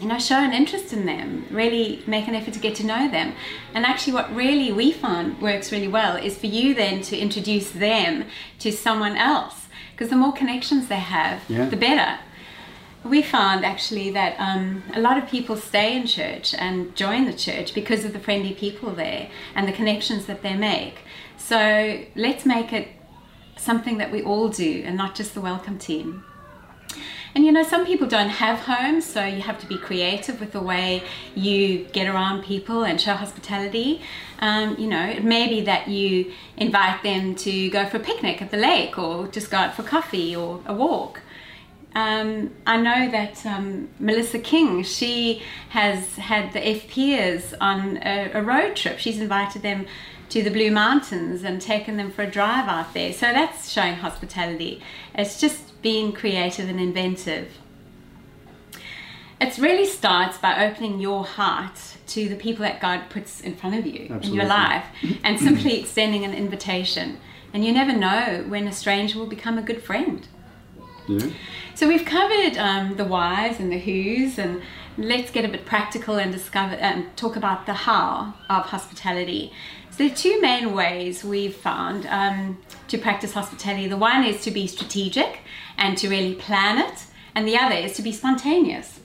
you 0.00 0.08
know 0.08 0.18
show 0.18 0.36
an 0.36 0.52
interest 0.52 0.92
in 0.94 1.04
them 1.04 1.44
really 1.50 2.02
make 2.06 2.26
an 2.26 2.34
effort 2.34 2.54
to 2.54 2.60
get 2.60 2.74
to 2.76 2.86
know 2.86 3.08
them. 3.10 3.34
And 3.74 3.84
actually 3.84 4.14
what 4.14 4.34
really 4.34 4.72
we 4.72 4.92
find 4.92 5.40
works 5.42 5.70
really 5.72 5.88
well 5.88 6.16
is 6.16 6.38
for 6.38 6.46
you 6.46 6.74
then 6.74 7.02
to 7.02 7.18
introduce 7.18 7.70
them 7.70 8.24
to 8.60 8.72
someone 8.72 9.16
else 9.16 9.66
because 9.92 10.08
the 10.08 10.16
more 10.16 10.32
connections 10.32 10.88
they 10.88 10.96
have 11.18 11.42
Yeah. 11.48 11.66
the 11.66 11.76
better 11.76 12.18
we 13.04 13.22
found 13.22 13.64
actually 13.64 14.10
that 14.10 14.36
um, 14.38 14.82
a 14.94 15.00
lot 15.00 15.16
of 15.16 15.28
people 15.28 15.56
stay 15.56 15.96
in 15.96 16.06
church 16.06 16.54
and 16.54 16.94
join 16.94 17.24
the 17.24 17.32
church 17.32 17.72
because 17.74 18.04
of 18.04 18.12
the 18.12 18.20
friendly 18.20 18.52
people 18.52 18.90
there 18.90 19.30
and 19.54 19.66
the 19.66 19.72
connections 19.72 20.26
that 20.26 20.42
they 20.42 20.54
make. 20.54 20.98
So 21.38 22.02
let's 22.14 22.44
make 22.44 22.72
it 22.72 22.88
something 23.56 23.98
that 23.98 24.12
we 24.12 24.22
all 24.22 24.48
do 24.48 24.82
and 24.84 24.96
not 24.96 25.14
just 25.14 25.34
the 25.34 25.40
welcome 25.40 25.78
team. 25.78 26.24
And 27.34 27.44
you 27.44 27.52
know, 27.52 27.62
some 27.62 27.86
people 27.86 28.08
don't 28.08 28.28
have 28.28 28.58
homes, 28.60 29.06
so 29.06 29.24
you 29.24 29.40
have 29.42 29.60
to 29.60 29.66
be 29.66 29.78
creative 29.78 30.40
with 30.40 30.52
the 30.52 30.60
way 30.60 31.02
you 31.36 31.84
get 31.92 32.08
around 32.08 32.42
people 32.42 32.82
and 32.82 33.00
show 33.00 33.14
hospitality. 33.14 34.02
Um, 34.40 34.76
you 34.78 34.88
know, 34.88 35.04
it 35.06 35.22
may 35.22 35.48
be 35.48 35.60
that 35.60 35.86
you 35.86 36.32
invite 36.56 37.04
them 37.04 37.36
to 37.36 37.70
go 37.70 37.86
for 37.86 37.98
a 37.98 38.00
picnic 38.00 38.42
at 38.42 38.50
the 38.50 38.56
lake 38.56 38.98
or 38.98 39.28
just 39.28 39.50
go 39.50 39.58
out 39.58 39.74
for 39.74 39.84
coffee 39.84 40.34
or 40.34 40.60
a 40.66 40.74
walk. 40.74 41.20
Um, 41.94 42.52
I 42.66 42.76
know 42.76 43.10
that 43.10 43.44
um, 43.44 43.88
Melissa 43.98 44.38
King, 44.38 44.84
she 44.84 45.42
has 45.70 46.16
had 46.16 46.52
the 46.52 46.60
FPers 46.60 47.52
on 47.60 47.98
a, 47.98 48.30
a 48.32 48.42
road 48.42 48.76
trip. 48.76 48.98
She's 48.98 49.20
invited 49.20 49.62
them 49.62 49.86
to 50.28 50.42
the 50.42 50.50
Blue 50.50 50.70
Mountains 50.70 51.42
and 51.42 51.60
taken 51.60 51.96
them 51.96 52.12
for 52.12 52.22
a 52.22 52.30
drive 52.30 52.68
out 52.68 52.94
there. 52.94 53.12
So 53.12 53.32
that's 53.32 53.70
showing 53.70 53.94
hospitality. 53.94 54.80
It's 55.14 55.40
just 55.40 55.82
being 55.82 56.12
creative 56.12 56.68
and 56.68 56.78
inventive. 56.78 57.58
It 59.40 59.58
really 59.58 59.86
starts 59.86 60.38
by 60.38 60.66
opening 60.66 61.00
your 61.00 61.24
heart 61.24 61.96
to 62.08 62.28
the 62.28 62.36
people 62.36 62.62
that 62.62 62.80
God 62.80 63.08
puts 63.08 63.40
in 63.40 63.56
front 63.56 63.76
of 63.76 63.86
you 63.86 64.20
in 64.22 64.34
your 64.34 64.44
life 64.44 64.84
and 65.24 65.40
simply 65.40 65.80
extending 65.80 66.24
an 66.24 66.34
invitation. 66.34 67.18
And 67.52 67.64
you 67.64 67.72
never 67.72 67.92
know 67.92 68.44
when 68.46 68.68
a 68.68 68.72
stranger 68.72 69.18
will 69.18 69.26
become 69.26 69.58
a 69.58 69.62
good 69.62 69.82
friend. 69.82 70.28
So 71.74 71.88
we've 71.88 72.04
covered 72.04 72.56
um, 72.56 72.96
the 72.96 73.04
whys 73.04 73.58
and 73.60 73.70
the 73.72 73.78
whos, 73.78 74.38
and 74.38 74.62
let's 74.98 75.30
get 75.30 75.44
a 75.44 75.48
bit 75.48 75.64
practical 75.64 76.16
and 76.16 76.32
discover 76.32 76.74
and 76.74 77.16
talk 77.16 77.36
about 77.36 77.66
the 77.66 77.72
how 77.72 78.34
of 78.48 78.66
hospitality. 78.66 79.52
So 79.90 80.06
are 80.06 80.10
two 80.10 80.40
main 80.40 80.72
ways 80.72 81.24
we've 81.24 81.54
found 81.54 82.06
um, 82.06 82.58
to 82.88 82.98
practice 82.98 83.32
hospitality. 83.32 83.88
The 83.88 83.96
one 83.96 84.24
is 84.24 84.42
to 84.44 84.50
be 84.50 84.66
strategic 84.66 85.40
and 85.76 85.96
to 85.98 86.08
really 86.08 86.34
plan 86.34 86.78
it, 86.78 87.06
and 87.34 87.46
the 87.46 87.56
other 87.56 87.74
is 87.74 87.94
to 87.96 88.02
be 88.02 88.12
spontaneous. 88.12 89.00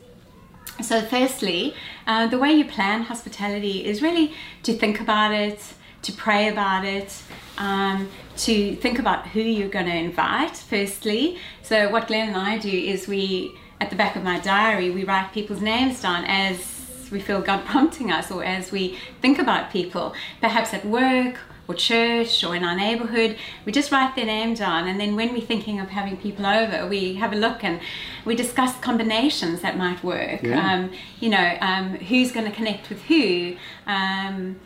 So, 0.81 1.01
firstly, 1.01 1.73
uh, 2.05 2.27
the 2.27 2.37
way 2.37 2.51
you 2.51 2.65
plan 2.65 3.03
hospitality 3.03 3.85
is 3.85 4.01
really 4.01 4.33
to 4.63 4.73
think 4.73 4.99
about 4.99 5.31
it, 5.33 5.73
to 6.05 6.11
pray 6.13 6.49
about 6.49 6.85
it, 6.85 7.21
um, 7.57 8.09
to 8.37 8.75
think 8.77 8.99
about 8.99 9.27
who 9.27 9.41
you're 9.41 9.69
going 9.69 9.85
to 9.85 9.95
invite, 9.95 10.57
firstly. 10.57 11.37
So, 11.61 11.89
what 11.89 12.07
Glenn 12.07 12.29
and 12.29 12.37
I 12.37 12.57
do 12.57 12.69
is 12.69 13.07
we, 13.07 13.57
at 13.81 13.89
the 13.89 13.95
back 13.95 14.15
of 14.15 14.23
my 14.23 14.39
diary, 14.39 14.89
we 14.91 15.03
write 15.03 15.31
people's 15.33 15.61
names 15.61 16.01
down 16.01 16.25
as 16.25 17.09
we 17.11 17.19
feel 17.19 17.41
God 17.41 17.65
prompting 17.71 18.11
us 18.11 18.31
or 18.31 18.43
as 18.43 18.71
we 18.71 18.97
think 19.21 19.39
about 19.39 19.71
people, 19.71 20.13
perhaps 20.41 20.73
at 20.73 20.85
work 20.85 21.37
or 21.67 21.73
church 21.73 22.43
or 22.43 22.55
in 22.55 22.63
our 22.63 22.75
neighborhood, 22.75 23.37
we 23.65 23.71
just 23.71 23.91
write 23.91 24.15
their 24.15 24.25
name 24.25 24.53
down. 24.53 24.87
And 24.87 24.99
then 24.99 25.15
when 25.15 25.33
we're 25.33 25.41
thinking 25.41 25.79
of 25.79 25.89
having 25.89 26.17
people 26.17 26.45
over, 26.45 26.87
we 26.87 27.15
have 27.15 27.33
a 27.33 27.35
look 27.35 27.63
and 27.63 27.79
we 28.23 28.35
discuss 28.35 28.77
combinations 28.79 29.61
that 29.61 29.77
might 29.77 30.03
work. 30.03 30.43
Yeah. 30.43 30.73
Um, 30.73 30.91
you 31.19 31.29
know, 31.29 31.57
um, 31.61 31.95
who's 31.95 32.31
going 32.31 32.45
to 32.45 32.55
connect 32.55 32.89
with 32.89 33.01
who, 33.03 33.55
um, 33.87 34.59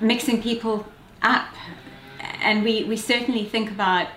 mixing 0.00 0.42
people 0.42 0.86
up. 1.22 1.48
And 2.42 2.62
we, 2.62 2.84
we 2.84 2.96
certainly 2.96 3.44
think 3.44 3.70
about 3.70 4.08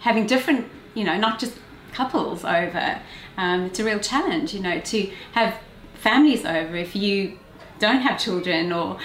having 0.00 0.26
different, 0.26 0.66
you 0.94 1.04
know, 1.04 1.16
not 1.16 1.38
just 1.38 1.58
couples 1.92 2.44
over. 2.44 3.00
Um, 3.36 3.62
it's 3.64 3.78
a 3.78 3.84
real 3.84 3.98
challenge, 3.98 4.54
you 4.54 4.60
know, 4.60 4.80
to 4.80 5.10
have 5.32 5.54
families 5.94 6.44
over 6.44 6.76
if 6.76 6.94
you 6.94 7.38
don't 7.78 8.00
have 8.02 8.18
children 8.20 8.72
or 8.72 8.98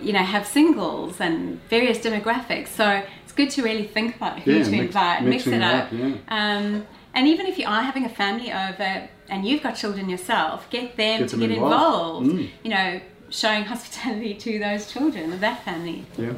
you 0.00 0.12
know 0.12 0.18
have 0.18 0.44
singles 0.44 1.20
and 1.20 1.60
various 1.70 1.98
demographics 1.98 2.68
so 2.68 3.02
it's 3.22 3.32
good 3.32 3.48
to 3.48 3.62
really 3.62 3.84
think 3.86 4.16
about 4.16 4.40
who 4.40 4.52
Yeah, 4.52 4.64
to 4.64 4.70
mix- 4.70 4.84
invite 4.86 5.22
mix 5.22 5.46
it 5.46 5.62
up, 5.62 5.84
up, 5.86 5.92
yeah. 5.92 6.14
um, 6.28 6.86
and 7.14 7.28
even 7.28 7.46
if 7.46 7.56
you 7.56 7.66
are 7.66 7.82
having 7.82 8.04
a 8.04 8.08
family 8.08 8.52
over 8.52 9.08
and 9.28 9.46
you've 9.46 9.62
got 9.62 9.76
children 9.76 10.08
yourself 10.10 10.68
get 10.70 10.96
them 10.96 11.20
Get 11.20 11.28
to 11.30 11.36
them 11.36 11.48
get 11.48 11.56
involved. 11.56 12.26
involved 12.26 12.42
Mm. 12.50 12.50
you 12.64 12.70
know 12.70 13.00
showing 13.30 13.64
hospitality 13.74 14.34
to 14.34 14.58
those 14.58 14.90
children 14.92 15.32
of 15.32 15.40
that 15.40 15.64
family 15.64 16.04
Yeah. 16.18 16.32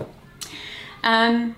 um, 1.02 1.57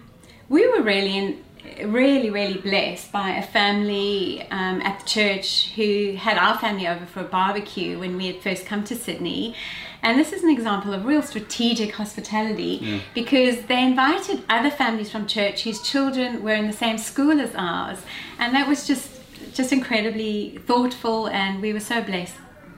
we 0.49 0.67
were 0.67 0.83
really 0.83 1.17
in, 1.17 1.45
really 1.93 2.31
really 2.31 2.59
blessed 2.59 3.13
by 3.13 3.31
a 3.31 3.43
family 3.43 4.47
um, 4.51 4.81
at 4.83 5.01
the 5.01 5.07
church 5.07 5.73
who 5.77 6.15
had 6.17 6.39
our 6.39 6.57
family 6.59 6.87
over 6.87 7.05
for 7.07 7.21
a 7.21 7.25
barbecue 7.25 7.99
when 7.99 8.17
we 8.17 8.27
had 8.27 8.43
first 8.43 8.65
come 8.67 8.83
to 8.85 8.97
Sydney. 8.97 9.55
And 10.01 10.17
this 10.19 10.33
is 10.33 10.45
an 10.45 10.51
example 10.51 10.95
of 10.95 11.05
real 11.05 11.23
strategic 11.23 11.93
hospitality 11.97 13.03
because 13.15 13.63
they 13.63 13.83
invited 13.83 14.45
other 14.49 14.71
families 14.71 15.11
from 15.11 15.27
church 15.27 15.65
whose 15.65 15.83
children 15.83 16.43
were 16.45 16.55
in 16.55 16.69
the 16.69 16.73
same 16.73 16.99
school 16.99 17.41
as 17.41 17.53
ours, 17.57 17.99
and 18.39 18.55
that 18.55 18.69
was 18.69 18.87
just 18.87 19.11
just 19.55 19.73
incredibly 19.73 20.59
thoughtful, 20.67 21.27
and 21.29 21.61
we 21.61 21.73
were 21.73 21.81
so 21.81 22.01
blessed 22.01 22.37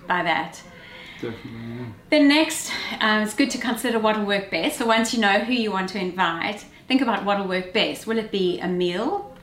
by 0.09 0.23
that. 0.23 0.63
Definitely. 1.21 1.87
Then 2.11 2.29
next, 2.29 2.73
um, 3.01 3.23
it's 3.23 3.35
good 3.35 3.51
to 3.51 3.59
consider 3.59 3.99
what 3.99 4.19
will 4.19 4.27
work 4.27 4.51
best. 4.51 4.79
So 4.79 4.87
once 4.87 5.13
you 5.13 5.21
know 5.21 5.41
who 5.41 5.53
you 5.53 5.71
want 5.71 5.91
to 5.91 5.99
invite, 5.99 6.65
think 6.89 7.03
about 7.03 7.25
what 7.25 7.39
will 7.39 7.49
work 7.49 7.73
best. 7.73 8.07
Will 8.07 8.19
it 8.19 8.31
be 8.31 8.59
a 8.61 8.69
meal 8.69 9.37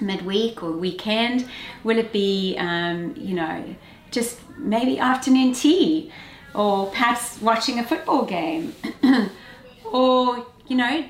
midweek 0.00 0.62
or 0.62 0.72
weekend? 0.72 1.48
Will 1.84 1.98
it 1.98 2.12
be, 2.12 2.56
um, 2.58 3.14
you 3.16 3.34
know, 3.34 3.76
just 4.10 4.38
maybe 4.56 4.98
afternoon 4.98 5.52
tea, 5.52 6.12
or 6.54 6.86
perhaps 6.86 7.40
watching 7.40 7.78
a 7.78 7.84
football 7.84 8.24
game, 8.24 8.74
or 9.84 10.46
you 10.66 10.76
know, 10.76 11.04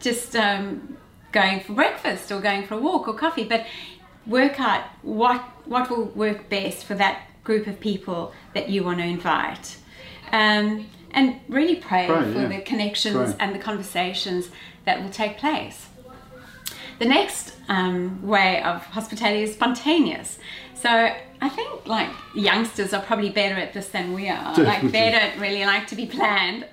just 0.00 0.36
um, 0.36 0.96
going 1.32 1.60
for 1.60 1.72
breakfast 1.74 2.30
or 2.32 2.40
going 2.40 2.66
for 2.66 2.74
a 2.74 2.78
walk 2.78 3.08
or 3.08 3.14
coffee, 3.14 3.44
but 3.44 3.66
work 4.26 4.60
out 4.60 4.84
what 5.02 5.40
what 5.64 5.90
will 5.90 6.04
work 6.06 6.48
best 6.48 6.84
for 6.84 6.94
that 6.94 7.22
group 7.48 7.66
of 7.66 7.80
people 7.80 8.20
that 8.54 8.68
you 8.68 8.84
want 8.84 8.98
to 8.98 9.04
invite, 9.04 9.78
um, 10.32 10.86
and 11.12 11.40
really 11.48 11.76
pray, 11.76 12.06
Pray, 12.06 12.32
for 12.32 12.42
yeah. 12.42 12.48
the 12.48 12.60
connections 12.60 13.16
Pray. 13.16 13.36
and 13.40 13.54
the 13.56 13.62
conversations 13.70 14.50
that 14.84 15.02
will 15.02 15.14
take 15.22 15.38
place. 15.38 15.86
The 16.98 17.06
next 17.06 17.54
um, 17.70 18.20
way 18.34 18.62
of 18.62 18.84
hospitality 18.98 19.42
is 19.44 19.54
spontaneous. 19.54 20.38
So 20.74 20.90
I 21.46 21.48
think 21.48 21.86
like 21.86 22.10
youngsters 22.34 22.92
are 22.92 23.00
probably 23.10 23.30
better 23.30 23.54
at 23.54 23.72
this 23.72 23.88
than 23.88 24.12
we 24.12 24.28
are. 24.28 24.54
Like 24.70 24.82
they 24.98 25.10
don't 25.16 25.40
really 25.40 25.64
like 25.64 25.86
to 25.92 25.96
be 25.96 26.06
planned, 26.06 26.66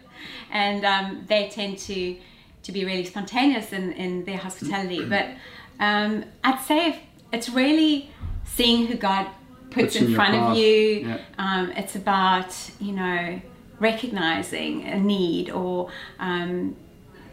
and 0.51 0.83
um, 0.93 1.23
they 1.31 1.47
tend 1.49 1.77
to 1.89 2.17
to 2.65 2.71
be 2.77 2.83
really 2.83 3.05
spontaneous 3.05 3.71
in, 3.71 3.93
in 3.93 4.25
their 4.25 4.41
hospitality. 4.47 5.05
But 5.05 5.25
um, 5.79 6.25
I'd 6.43 6.61
say 6.71 7.03
it's 7.31 7.49
really 7.49 8.09
seeing 8.43 8.87
who 8.87 8.95
God 8.95 9.27
puts, 9.75 9.93
Puts 9.93 9.95
in, 9.97 10.05
in 10.07 10.15
front 10.15 10.35
of 10.35 10.57
you. 10.57 10.77
yeah. 11.07 11.17
Um, 11.37 11.71
it's 11.81 11.95
about 11.95 12.51
you 12.79 12.93
know 12.93 13.41
recognizing 13.79 14.83
a 14.97 14.99
need 14.99 15.49
or 15.49 15.91
um, 16.19 16.75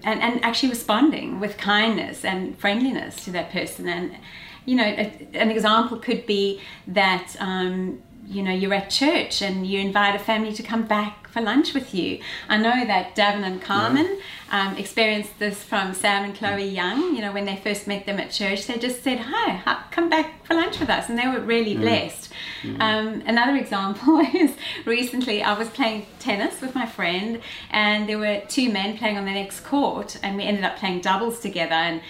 and, 0.04 0.20
and 0.20 0.44
actually 0.44 0.70
responding 0.70 1.40
with 1.40 1.56
kindness 1.56 2.24
and 2.24 2.58
friendliness 2.58 3.24
to 3.24 3.30
that 3.32 3.50
person. 3.50 3.88
And, 3.88 4.16
you 4.64 4.76
know, 4.76 4.84
a, 4.84 5.28
an 5.34 5.50
example 5.50 5.98
could 5.98 6.26
be 6.26 6.60
that, 6.88 7.36
um, 7.38 8.02
you 8.26 8.42
know, 8.42 8.52
you're 8.52 8.74
at 8.74 8.90
church 8.90 9.42
and 9.42 9.66
you 9.66 9.80
invite 9.80 10.14
a 10.14 10.18
family 10.18 10.52
to 10.54 10.62
come 10.62 10.84
back 10.86 11.21
for 11.32 11.40
lunch 11.40 11.72
with 11.72 11.94
you. 11.94 12.20
I 12.48 12.58
know 12.58 12.84
that 12.84 13.16
Davin 13.16 13.42
and 13.42 13.60
Carmen 13.60 14.20
um, 14.50 14.76
experienced 14.76 15.38
this 15.38 15.64
from 15.64 15.94
Sam 15.94 16.24
and 16.24 16.34
Chloe 16.34 16.68
Young. 16.68 17.16
You 17.16 17.22
know, 17.22 17.32
when 17.32 17.46
they 17.46 17.56
first 17.56 17.86
met 17.86 18.04
them 18.04 18.20
at 18.20 18.30
church, 18.30 18.66
they 18.66 18.78
just 18.78 19.02
said, 19.02 19.18
Hi, 19.18 19.80
come 19.90 20.10
back 20.10 20.44
for 20.44 20.54
lunch 20.54 20.78
with 20.78 20.90
us. 20.90 21.08
And 21.08 21.18
they 21.18 21.26
were 21.26 21.40
really 21.40 21.74
blessed. 21.74 22.32
Um, 22.78 23.22
another 23.26 23.56
example 23.62 24.20
is 24.20 24.54
recently 24.84 25.42
I 25.42 25.58
was 25.58 25.68
playing 25.68 26.06
tennis 26.18 26.60
with 26.60 26.74
my 26.74 26.86
friend, 26.86 27.40
and 27.70 28.08
there 28.08 28.18
were 28.18 28.42
two 28.48 28.70
men 28.70 28.98
playing 28.98 29.16
on 29.16 29.24
the 29.24 29.32
next 29.32 29.60
court, 29.60 30.18
and 30.22 30.36
we 30.36 30.44
ended 30.44 30.64
up 30.64 30.76
playing 30.76 31.00
doubles 31.00 31.40
together. 31.40 31.74
And 31.74 32.02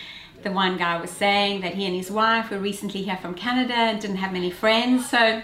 the 0.43 0.50
one 0.50 0.76
guy 0.76 1.00
was 1.00 1.11
saying 1.11 1.61
that 1.61 1.75
he 1.75 1.87
and 1.87 1.95
his 1.95 2.11
wife 2.11 2.50
were 2.50 2.59
recently 2.59 3.02
here 3.02 3.17
from 3.17 3.35
Canada 3.35 3.75
and 3.75 4.00
didn't 4.00 4.17
have 4.17 4.33
many 4.33 4.50
friends, 4.50 5.09
so 5.09 5.43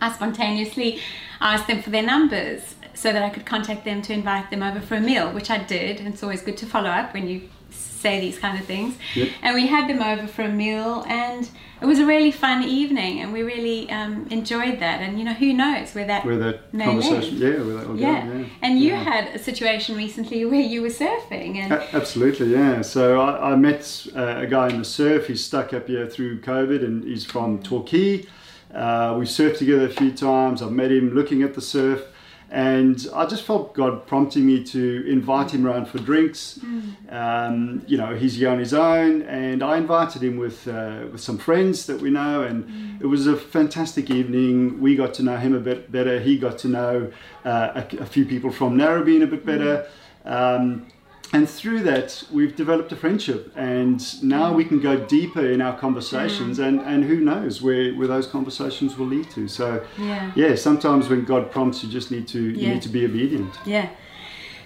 I 0.00 0.12
spontaneously 0.12 1.00
asked 1.40 1.66
them 1.66 1.82
for 1.82 1.90
their 1.90 2.02
numbers 2.02 2.74
so 2.94 3.12
that 3.12 3.22
I 3.22 3.30
could 3.30 3.46
contact 3.46 3.84
them 3.84 4.02
to 4.02 4.12
invite 4.12 4.50
them 4.50 4.62
over 4.62 4.80
for 4.80 4.96
a 4.96 5.00
meal, 5.00 5.32
which 5.32 5.50
I 5.50 5.58
did. 5.58 5.98
And 6.00 6.08
it's 6.08 6.22
always 6.22 6.42
good 6.42 6.56
to 6.58 6.66
follow 6.66 6.90
up 6.90 7.14
when 7.14 7.26
you 7.28 7.48
say 7.70 8.20
these 8.20 8.38
kind 8.38 8.58
of 8.58 8.64
things. 8.64 8.96
Yep. 9.14 9.28
And 9.42 9.54
we 9.54 9.66
had 9.66 9.88
them 9.88 10.02
over 10.02 10.26
for 10.26 10.42
a 10.42 10.48
meal, 10.48 11.04
and 11.06 11.48
it 11.82 11.86
was 11.86 11.98
a 11.98 12.06
really 12.06 12.30
fun 12.30 12.62
evening, 12.64 13.20
and 13.20 13.32
we 13.32 13.42
really 13.42 13.90
um, 13.90 14.26
enjoyed 14.30 14.80
that. 14.80 15.00
And 15.02 15.18
you 15.18 15.24
know, 15.24 15.34
who 15.34 15.52
knows 15.52 15.94
where 15.94 16.06
that 16.06 16.24
Where 16.24 16.38
that 16.38 16.72
conversation, 16.72 17.38
lead. 17.38 17.54
yeah, 17.58 17.62
where 17.64 17.76
that 17.76 17.88
will 17.88 17.98
Yeah. 17.98 18.26
go. 18.26 18.38
Yeah. 18.38 18.44
And 18.62 18.80
you 18.80 18.90
Yeah. 18.92 19.02
had 19.04 19.34
a 19.34 19.38
situation 19.38 19.96
recently 19.96 20.44
where 20.46 20.60
you 20.60 20.80
were 20.82 20.88
surfing, 20.88 21.56
and 21.56 21.72
A- 21.72 21.94
Absolutely, 21.94 22.52
yeah. 22.52 22.80
So 22.82 23.20
I, 23.20 23.52
I 23.52 23.56
met 23.56 24.06
uh, 24.16 24.36
a 24.38 24.46
guy 24.46 24.68
in 24.70 24.78
the 24.78 24.84
surf. 24.84 25.26
He's 25.28 25.44
stuck 25.44 25.72
up 25.74 25.86
here 25.86 26.06
through 26.06 26.40
COVID, 26.40 26.82
and 26.84 27.04
he's 27.04 27.24
from 27.24 27.62
Torquay. 27.62 28.24
Uh, 28.74 29.16
we 29.18 29.24
surfed 29.24 29.58
together 29.58 29.86
a 29.86 29.90
few 29.90 30.12
times. 30.12 30.62
I've 30.62 30.72
met 30.72 30.90
him 30.90 31.14
looking 31.14 31.42
at 31.42 31.54
the 31.54 31.60
surf, 31.60 32.02
and 32.50 33.06
I 33.14 33.26
just 33.26 33.44
felt 33.44 33.74
God 33.74 34.06
prompting 34.06 34.46
me 34.46 34.64
to 34.64 35.04
invite 35.08 35.52
him 35.52 35.66
around 35.66 35.86
for 35.86 35.98
drinks. 35.98 36.58
Um, 37.08 37.82
you 37.86 37.96
know, 37.96 38.14
he's 38.14 38.36
here 38.36 38.50
on 38.50 38.58
his 38.58 38.74
own, 38.74 39.22
and 39.22 39.62
I 39.62 39.76
invited 39.76 40.22
him 40.22 40.36
with 40.36 40.66
uh, 40.68 41.06
with 41.12 41.20
some 41.20 41.38
friends 41.38 41.86
that 41.86 42.00
we 42.00 42.10
know, 42.10 42.42
and 42.42 43.00
it 43.00 43.06
was 43.06 43.26
a 43.26 43.36
fantastic 43.36 44.10
evening. 44.10 44.80
We 44.80 44.96
got 44.96 45.14
to 45.14 45.22
know 45.22 45.36
him 45.36 45.54
a 45.54 45.60
bit 45.60 45.90
better. 45.90 46.20
He 46.20 46.38
got 46.38 46.58
to 46.58 46.68
know 46.68 47.12
uh, 47.44 47.82
a, 47.82 47.96
a 47.98 48.06
few 48.06 48.24
people 48.24 48.50
from 48.50 48.76
Narrabeen 48.76 49.22
a 49.22 49.26
bit 49.26 49.44
better. 49.44 49.86
Um, 50.24 50.86
and 51.32 51.48
through 51.48 51.82
that, 51.84 52.24
we've 52.32 52.56
developed 52.56 52.90
a 52.90 52.96
friendship, 52.96 53.52
and 53.56 54.22
now 54.22 54.52
we 54.52 54.64
can 54.64 54.80
go 54.80 54.96
deeper 55.06 55.46
in 55.46 55.60
our 55.60 55.78
conversations, 55.78 56.58
mm. 56.58 56.66
and, 56.66 56.80
and 56.80 57.04
who 57.04 57.20
knows 57.20 57.62
where, 57.62 57.94
where 57.94 58.08
those 58.08 58.26
conversations 58.26 58.96
will 58.96 59.06
lead 59.06 59.30
to. 59.30 59.46
So, 59.46 59.84
Yeah. 59.98 60.32
yeah, 60.34 60.54
sometimes 60.56 61.08
when 61.08 61.24
God 61.24 61.50
prompts, 61.52 61.84
you 61.84 61.90
just 61.90 62.10
need 62.10 62.26
to 62.28 62.40
you 62.40 62.68
need 62.68 62.82
to 62.82 62.88
be 62.88 63.04
obedient. 63.04 63.54
Yeah. 63.64 63.90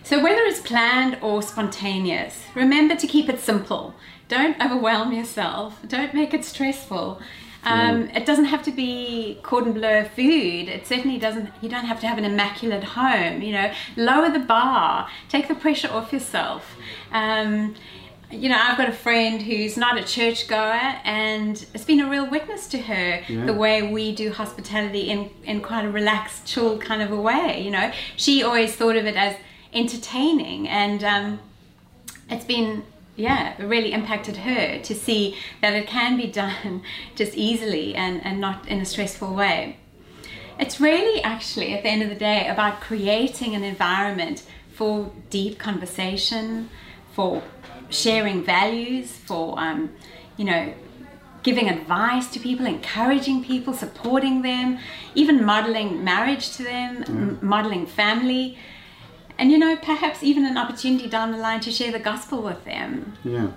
So 0.02 0.23
whether 0.23 0.42
it's 0.42 0.61
planned 0.61 1.18
or 1.23 1.42
spontaneous, 1.42 2.44
remember 2.54 2.94
to 2.94 3.06
keep 3.06 3.28
it 3.28 3.40
simple. 3.40 3.94
Don't 4.28 4.62
overwhelm 4.62 5.12
yourself. 5.12 5.80
Don't 5.87 6.12
make 6.12 6.35
it 6.35 6.44
stressful. 6.44 7.21
Um, 7.64 8.09
It 8.14 8.26
doesn't 8.26 8.47
have 8.47 8.62
to 8.64 8.71
be 8.73 9.38
cordon 9.42 9.73
bleu 9.73 10.04
food. 10.04 10.68
It 10.68 10.87
certainly 10.87 11.18
doesn't. 11.18 11.49
You 11.62 11.68
don't 11.68 11.87
have 11.87 12.00
to 12.00 12.06
have 12.06 12.18
an 12.18 12.25
immaculate 12.25 12.85
home. 12.85 13.42
You 13.42 13.52
know, 13.52 13.73
lower 13.97 14.30
the 14.30 14.40
bar. 14.40 15.09
Take 15.28 15.49
the 15.49 15.54
pressure 15.54 15.90
off 15.90 16.12
yourself. 16.12 16.76
Um, 17.12 17.75
you 18.30 18.49
know, 18.49 18.59
I've 18.61 18.76
got 18.76 18.88
a 18.88 18.92
friend 18.92 19.40
who's 19.42 19.76
not 19.76 19.97
a 19.97 20.02
churchgoer, 20.02 20.80
and 21.04 21.64
it's 21.75 21.85
been 21.85 22.00
a 22.00 22.09
real 22.11 22.28
witness 22.28 22.66
to 22.68 22.78
her 22.78 23.23
Yeah. 23.28 23.44
the 23.47 23.52
way 23.52 23.83
we 23.83 24.12
do 24.14 24.33
hospitality 24.33 25.11
in 25.11 25.30
in 25.44 25.61
quite 25.61 25.85
a 25.85 25.90
relaxed, 25.90 26.47
chill 26.47 26.78
kind 26.78 27.00
of 27.02 27.12
a 27.12 27.21
way. 27.21 27.61
You 27.62 27.71
know, 27.71 27.92
she 28.16 28.42
always 28.42 28.75
thought 28.75 28.97
of 28.97 29.06
it 29.06 29.16
as 29.16 29.37
entertaining, 29.73 30.68
and 30.68 31.04
um, 31.04 31.38
it's 32.30 32.44
been 32.44 32.83
yeah 33.16 33.54
it 33.59 33.64
really 33.64 33.92
impacted 33.92 34.38
her 34.38 34.78
to 34.80 34.94
see 34.94 35.37
that 35.61 35.73
it 35.75 35.87
can 35.87 36.16
be 36.16 36.26
done 36.26 36.83
just 37.14 37.35
easily 37.35 37.94
and 37.94 38.25
and 38.25 38.40
not 38.40 38.66
in 38.68 38.80
a 38.80 38.85
stressful 38.85 39.35
way. 39.35 39.76
It's 40.59 40.80
really 40.80 41.23
actually 41.23 41.75
at 41.75 41.83
the 41.83 41.88
end 41.88 42.02
of 42.02 42.09
the 42.09 42.14
day 42.14 42.47
about 42.49 42.80
creating 42.80 43.54
an 43.54 43.64
environment 43.64 44.44
for 44.73 45.11
deep 45.30 45.59
conversation, 45.59 46.68
for 47.12 47.42
sharing 47.90 48.44
values, 48.44 49.16
for 49.16 49.59
um, 49.59 49.90
you 50.37 50.44
know 50.44 50.75
giving 51.42 51.68
advice 51.68 52.26
to 52.30 52.40
people, 52.40 52.64
encouraging 52.64 53.44
people, 53.44 53.75
supporting 53.75 54.40
them, 54.40 54.78
even 55.14 55.44
modeling 55.44 56.02
marriage 56.02 56.56
to 56.56 56.62
them, 56.62 57.04
m- 57.06 57.38
modeling 57.42 57.87
family, 57.87 58.56
and 59.38 59.50
you 59.50 59.59
know 59.59 59.76
perhaps 59.76 60.23
even 60.23 60.45
an 60.45 60.57
opportunity 60.57 61.09
down 61.09 61.33
the 61.33 61.38
line 61.38 61.61
to 61.61 61.71
share 61.71 61.93
the 61.93 61.99
gospel 61.99 62.43
with 62.43 62.64
them. 62.64 63.17
Yeah. 63.25 63.49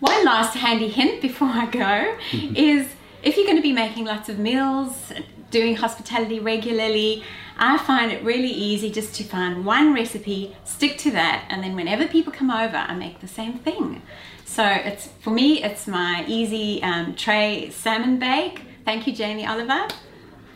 One 0.00 0.24
last 0.24 0.54
handy 0.56 0.88
hint 0.88 1.22
before 1.22 1.48
I 1.48 1.66
go 1.66 2.16
is 2.32 2.88
if 3.22 3.36
you're 3.36 3.46
going 3.46 3.56
to 3.56 3.62
be 3.62 3.72
making 3.72 4.04
lots 4.04 4.28
of 4.28 4.38
meals, 4.38 5.12
doing 5.50 5.76
hospitality 5.76 6.40
regularly, 6.40 7.24
I 7.56 7.78
find 7.78 8.10
it 8.10 8.22
really 8.22 8.50
easy 8.50 8.90
just 8.90 9.14
to 9.14 9.24
find 9.24 9.64
one 9.64 9.94
recipe, 9.94 10.56
stick 10.64 10.98
to 10.98 11.10
that, 11.12 11.46
and 11.48 11.62
then 11.62 11.76
whenever 11.76 12.06
people 12.06 12.32
come 12.32 12.50
over, 12.50 12.76
I 12.76 12.94
make 12.94 13.20
the 13.20 13.28
same 13.28 13.54
thing. 13.54 14.02
So 14.44 14.64
it's 14.64 15.06
for 15.20 15.30
me, 15.30 15.62
it's 15.62 15.86
my 15.86 16.24
easy 16.28 16.82
um, 16.82 17.14
tray 17.14 17.70
salmon 17.70 18.18
bake. 18.18 18.62
Thank 18.84 19.06
you, 19.06 19.14
Jamie 19.14 19.46
Oliver. 19.46 19.88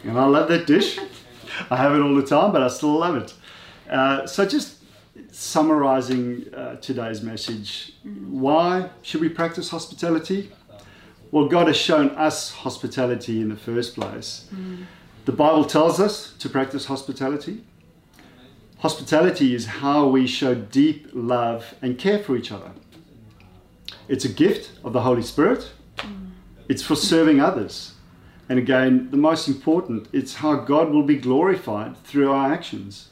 And 0.04 0.18
I 0.18 0.26
love 0.26 0.48
that 0.48 0.66
dish. 0.66 0.98
I 1.70 1.76
have 1.76 1.94
it 1.94 2.00
all 2.00 2.14
the 2.14 2.26
time, 2.26 2.52
but 2.52 2.62
I 2.62 2.68
still 2.68 2.98
love 2.98 3.16
it. 3.16 3.32
Uh, 3.88 4.26
so, 4.26 4.44
just 4.44 4.76
summarizing 5.32 6.44
uh, 6.54 6.76
today's 6.76 7.22
message 7.22 7.92
why 8.28 8.90
should 9.02 9.20
we 9.20 9.28
practice 9.28 9.70
hospitality? 9.70 10.50
Well, 11.30 11.48
God 11.48 11.66
has 11.66 11.76
shown 11.76 12.10
us 12.10 12.52
hospitality 12.52 13.40
in 13.40 13.48
the 13.48 13.56
first 13.56 13.94
place. 13.94 14.48
The 15.24 15.32
Bible 15.32 15.64
tells 15.64 16.00
us 16.00 16.32
to 16.38 16.48
practice 16.48 16.86
hospitality. 16.86 17.64
Hospitality 18.78 19.54
is 19.54 19.66
how 19.66 20.06
we 20.06 20.26
show 20.26 20.54
deep 20.54 21.08
love 21.12 21.74
and 21.82 21.98
care 21.98 22.18
for 22.20 22.36
each 22.36 22.52
other. 22.52 22.70
It's 24.08 24.24
a 24.24 24.28
gift 24.28 24.70
of 24.84 24.92
the 24.92 25.02
Holy 25.02 25.22
Spirit. 25.22 25.70
It's 26.68 26.82
for 26.82 26.94
serving 26.94 27.40
others. 27.40 27.94
And 28.48 28.58
again, 28.58 29.10
the 29.10 29.18
most 29.18 29.48
important, 29.48 30.08
it's 30.12 30.36
how 30.36 30.56
God 30.56 30.90
will 30.90 31.02
be 31.02 31.16
glorified 31.16 31.96
through 32.04 32.30
our 32.30 32.50
actions. 32.50 33.08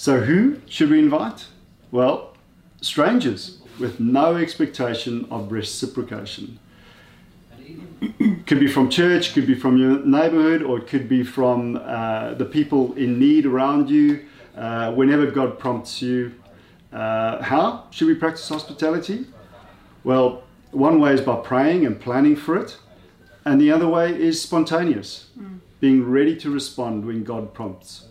So, 0.00 0.20
who 0.20 0.62
should 0.64 0.88
we 0.88 0.98
invite? 0.98 1.44
Well, 1.90 2.32
strangers 2.80 3.58
with 3.78 4.00
no 4.00 4.36
expectation 4.36 5.26
of 5.30 5.52
reciprocation. 5.52 6.58
could 8.46 8.58
be 8.58 8.66
from 8.66 8.88
church, 8.88 9.34
could 9.34 9.46
be 9.46 9.54
from 9.54 9.76
your 9.76 10.02
neighborhood, 10.02 10.62
or 10.62 10.78
it 10.78 10.86
could 10.86 11.06
be 11.06 11.22
from 11.22 11.76
uh, 11.76 12.32
the 12.32 12.46
people 12.46 12.94
in 12.94 13.18
need 13.18 13.44
around 13.44 13.90
you. 13.90 14.24
Uh, 14.56 14.90
whenever 14.92 15.30
God 15.30 15.58
prompts 15.58 16.00
you, 16.00 16.32
uh, 16.94 17.42
how 17.42 17.84
should 17.90 18.08
we 18.08 18.14
practice 18.14 18.48
hospitality? 18.48 19.26
Well, 20.02 20.44
one 20.70 20.98
way 20.98 21.12
is 21.12 21.20
by 21.20 21.36
praying 21.42 21.84
and 21.84 22.00
planning 22.00 22.36
for 22.36 22.56
it, 22.56 22.78
and 23.44 23.60
the 23.60 23.70
other 23.70 23.86
way 23.86 24.18
is 24.18 24.40
spontaneous, 24.40 25.28
being 25.78 26.08
ready 26.08 26.36
to 26.36 26.48
respond 26.48 27.04
when 27.04 27.22
God 27.22 27.52
prompts. 27.52 28.06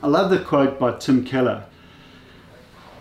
I 0.00 0.06
love 0.06 0.30
the 0.30 0.38
quote 0.38 0.78
by 0.78 0.96
Tim 0.98 1.24
Keller. 1.24 1.64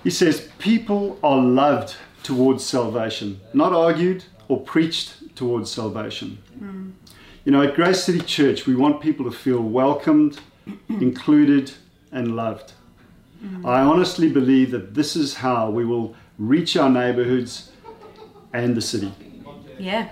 He 0.04 0.10
says, 0.10 0.49
People 0.58 1.19
are 1.23 1.38
loved 1.38 1.95
towards 2.23 2.65
salvation, 2.65 3.39
not 3.54 3.73
argued 3.73 4.25
or 4.47 4.60
preached 4.60 5.36
towards 5.36 5.71
salvation. 5.71 6.39
Hmm. 6.58 6.89
You 7.45 7.51
know, 7.51 7.62
at 7.62 7.75
Grace 7.75 8.04
City 8.04 8.21
Church, 8.21 8.67
we 8.67 8.75
want 8.75 9.01
people 9.01 9.25
to 9.25 9.32
feel 9.32 9.62
welcomed, 9.62 10.39
included, 10.89 11.71
and 12.12 12.36
loved. 12.36 12.73
Hmm. 13.39 13.65
I 13.65 13.82
honestly 13.82 14.30
believe 14.30 14.71
that 14.71 14.93
this 14.93 15.15
is 15.15 15.36
how 15.36 15.69
we 15.69 15.86
will 15.86 16.15
reach 16.38 16.75
our 16.75 16.89
neighborhoods 16.89 17.71
and 18.54 18.75
the 18.75 18.82
city. 18.82 19.13
Yeah. 19.82 20.10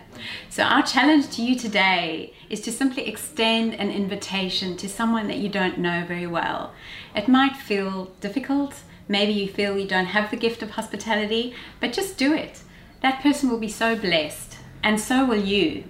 So, 0.50 0.64
our 0.64 0.82
challenge 0.82 1.30
to 1.36 1.44
you 1.44 1.56
today 1.56 2.34
is 2.50 2.60
to 2.62 2.72
simply 2.72 3.08
extend 3.08 3.76
an 3.76 3.92
invitation 3.92 4.76
to 4.78 4.90
someone 4.90 5.28
that 5.28 5.38
you 5.38 5.48
don't 5.48 5.78
know 5.78 6.04
very 6.08 6.26
well. 6.26 6.74
It 7.16 7.28
might 7.28 7.56
feel 7.56 8.06
difficult. 8.20 8.82
Maybe 9.08 9.32
you 9.32 9.48
feel 9.48 9.78
you 9.78 9.88
don't 9.88 10.08
have 10.08 10.32
the 10.32 10.38
gift 10.38 10.64
of 10.64 10.72
hospitality, 10.72 11.54
but 11.80 11.94
just 11.94 12.18
do 12.18 12.34
it. 12.34 12.64
That 13.02 13.22
person 13.22 13.48
will 13.48 13.60
be 13.60 13.70
so 13.70 13.96
blessed, 13.96 14.58
and 14.82 15.00
so 15.00 15.24
will 15.24 15.44
you. 15.44 15.84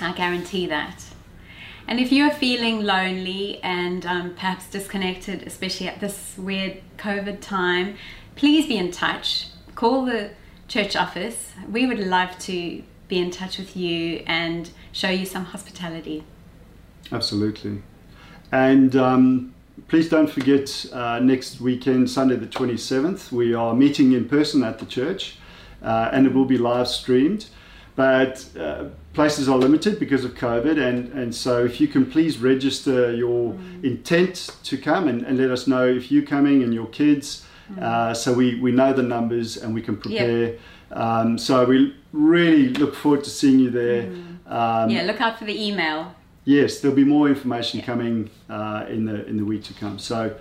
I 0.00 0.12
guarantee 0.12 0.66
that. 0.66 1.04
And 1.86 2.00
if 2.00 2.10
you're 2.10 2.32
feeling 2.32 2.80
lonely 2.80 3.60
and 3.62 4.04
um, 4.06 4.34
perhaps 4.34 4.68
disconnected, 4.68 5.44
especially 5.46 5.86
at 5.86 6.00
this 6.00 6.34
weird 6.36 6.82
COVID 6.98 7.40
time, 7.40 7.96
please 8.34 8.66
be 8.66 8.76
in 8.76 8.90
touch. 8.90 9.50
Call 9.76 10.04
the 10.04 10.30
church 10.66 10.96
office. 10.96 11.52
We 11.70 11.86
would 11.86 12.00
love 12.00 12.36
to 12.40 12.82
be 13.14 13.20
in 13.20 13.30
touch 13.30 13.58
with 13.58 13.76
you 13.76 14.22
and 14.26 14.70
show 14.90 15.08
you 15.08 15.24
some 15.24 15.44
hospitality. 15.44 16.24
Absolutely. 17.12 17.82
And 18.50 18.96
um, 18.96 19.54
please 19.86 20.08
don't 20.08 20.28
forget 20.28 20.86
uh, 20.92 21.20
next 21.20 21.60
weekend, 21.60 22.10
Sunday 22.10 22.36
the 22.36 22.46
27th, 22.46 23.30
we 23.30 23.54
are 23.54 23.72
meeting 23.74 24.12
in 24.12 24.28
person 24.28 24.64
at 24.64 24.78
the 24.80 24.86
church 24.86 25.36
uh, 25.82 26.10
and 26.12 26.26
it 26.26 26.34
will 26.34 26.44
be 26.56 26.58
live 26.58 26.88
streamed. 26.88 27.46
But 27.96 28.44
uh, 28.58 28.86
places 29.12 29.48
are 29.48 29.56
limited 29.56 30.00
because 30.00 30.24
of 30.24 30.34
COVID, 30.34 30.76
and, 30.88 31.12
and 31.12 31.32
so 31.32 31.64
if 31.64 31.80
you 31.80 31.86
can 31.86 32.04
please 32.04 32.38
register 32.38 33.14
your 33.14 33.56
intent 33.84 34.56
to 34.64 34.76
come 34.76 35.06
and, 35.06 35.22
and 35.22 35.38
let 35.38 35.52
us 35.52 35.68
know 35.68 35.86
if 35.86 36.10
you're 36.10 36.26
coming 36.26 36.64
and 36.64 36.74
your 36.74 36.88
kids, 36.88 37.46
uh, 37.80 38.12
so 38.12 38.32
we, 38.32 38.58
we 38.60 38.72
know 38.72 38.92
the 38.92 39.02
numbers 39.02 39.56
and 39.56 39.72
we 39.72 39.80
can 39.80 39.96
prepare. 39.96 40.58
Um, 40.94 41.36
so 41.38 41.64
we 41.64 41.94
really 42.12 42.68
look 42.68 42.94
forward 42.94 43.24
to 43.24 43.30
seeing 43.30 43.58
you 43.58 43.70
there. 43.70 44.02
Um, 44.46 44.88
Yeah, 44.90 45.02
look 45.02 45.20
out 45.20 45.38
for 45.38 45.44
the 45.44 45.66
email. 45.68 46.14
yes, 46.44 46.80
there'll 46.80 46.96
be 46.96 47.04
more 47.04 47.28
information 47.28 47.80
coming 47.82 48.30
uh, 48.48 48.84
in 48.88 49.04
the 49.04 49.26
in 49.26 49.36
the 49.36 49.44
week 49.44 49.64
to 49.64 49.74
come. 49.74 49.98
So, 49.98 50.36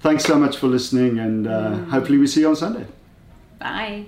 thanks 0.00 0.24
so 0.24 0.38
much 0.38 0.56
for 0.56 0.66
listening, 0.68 1.18
and 1.18 1.46
uh, 1.46 1.76
hopefully 1.94 2.18
we 2.18 2.26
see 2.26 2.40
you 2.40 2.48
on 2.48 2.56
Sunday. 2.56 2.86
Bye. 3.58 4.06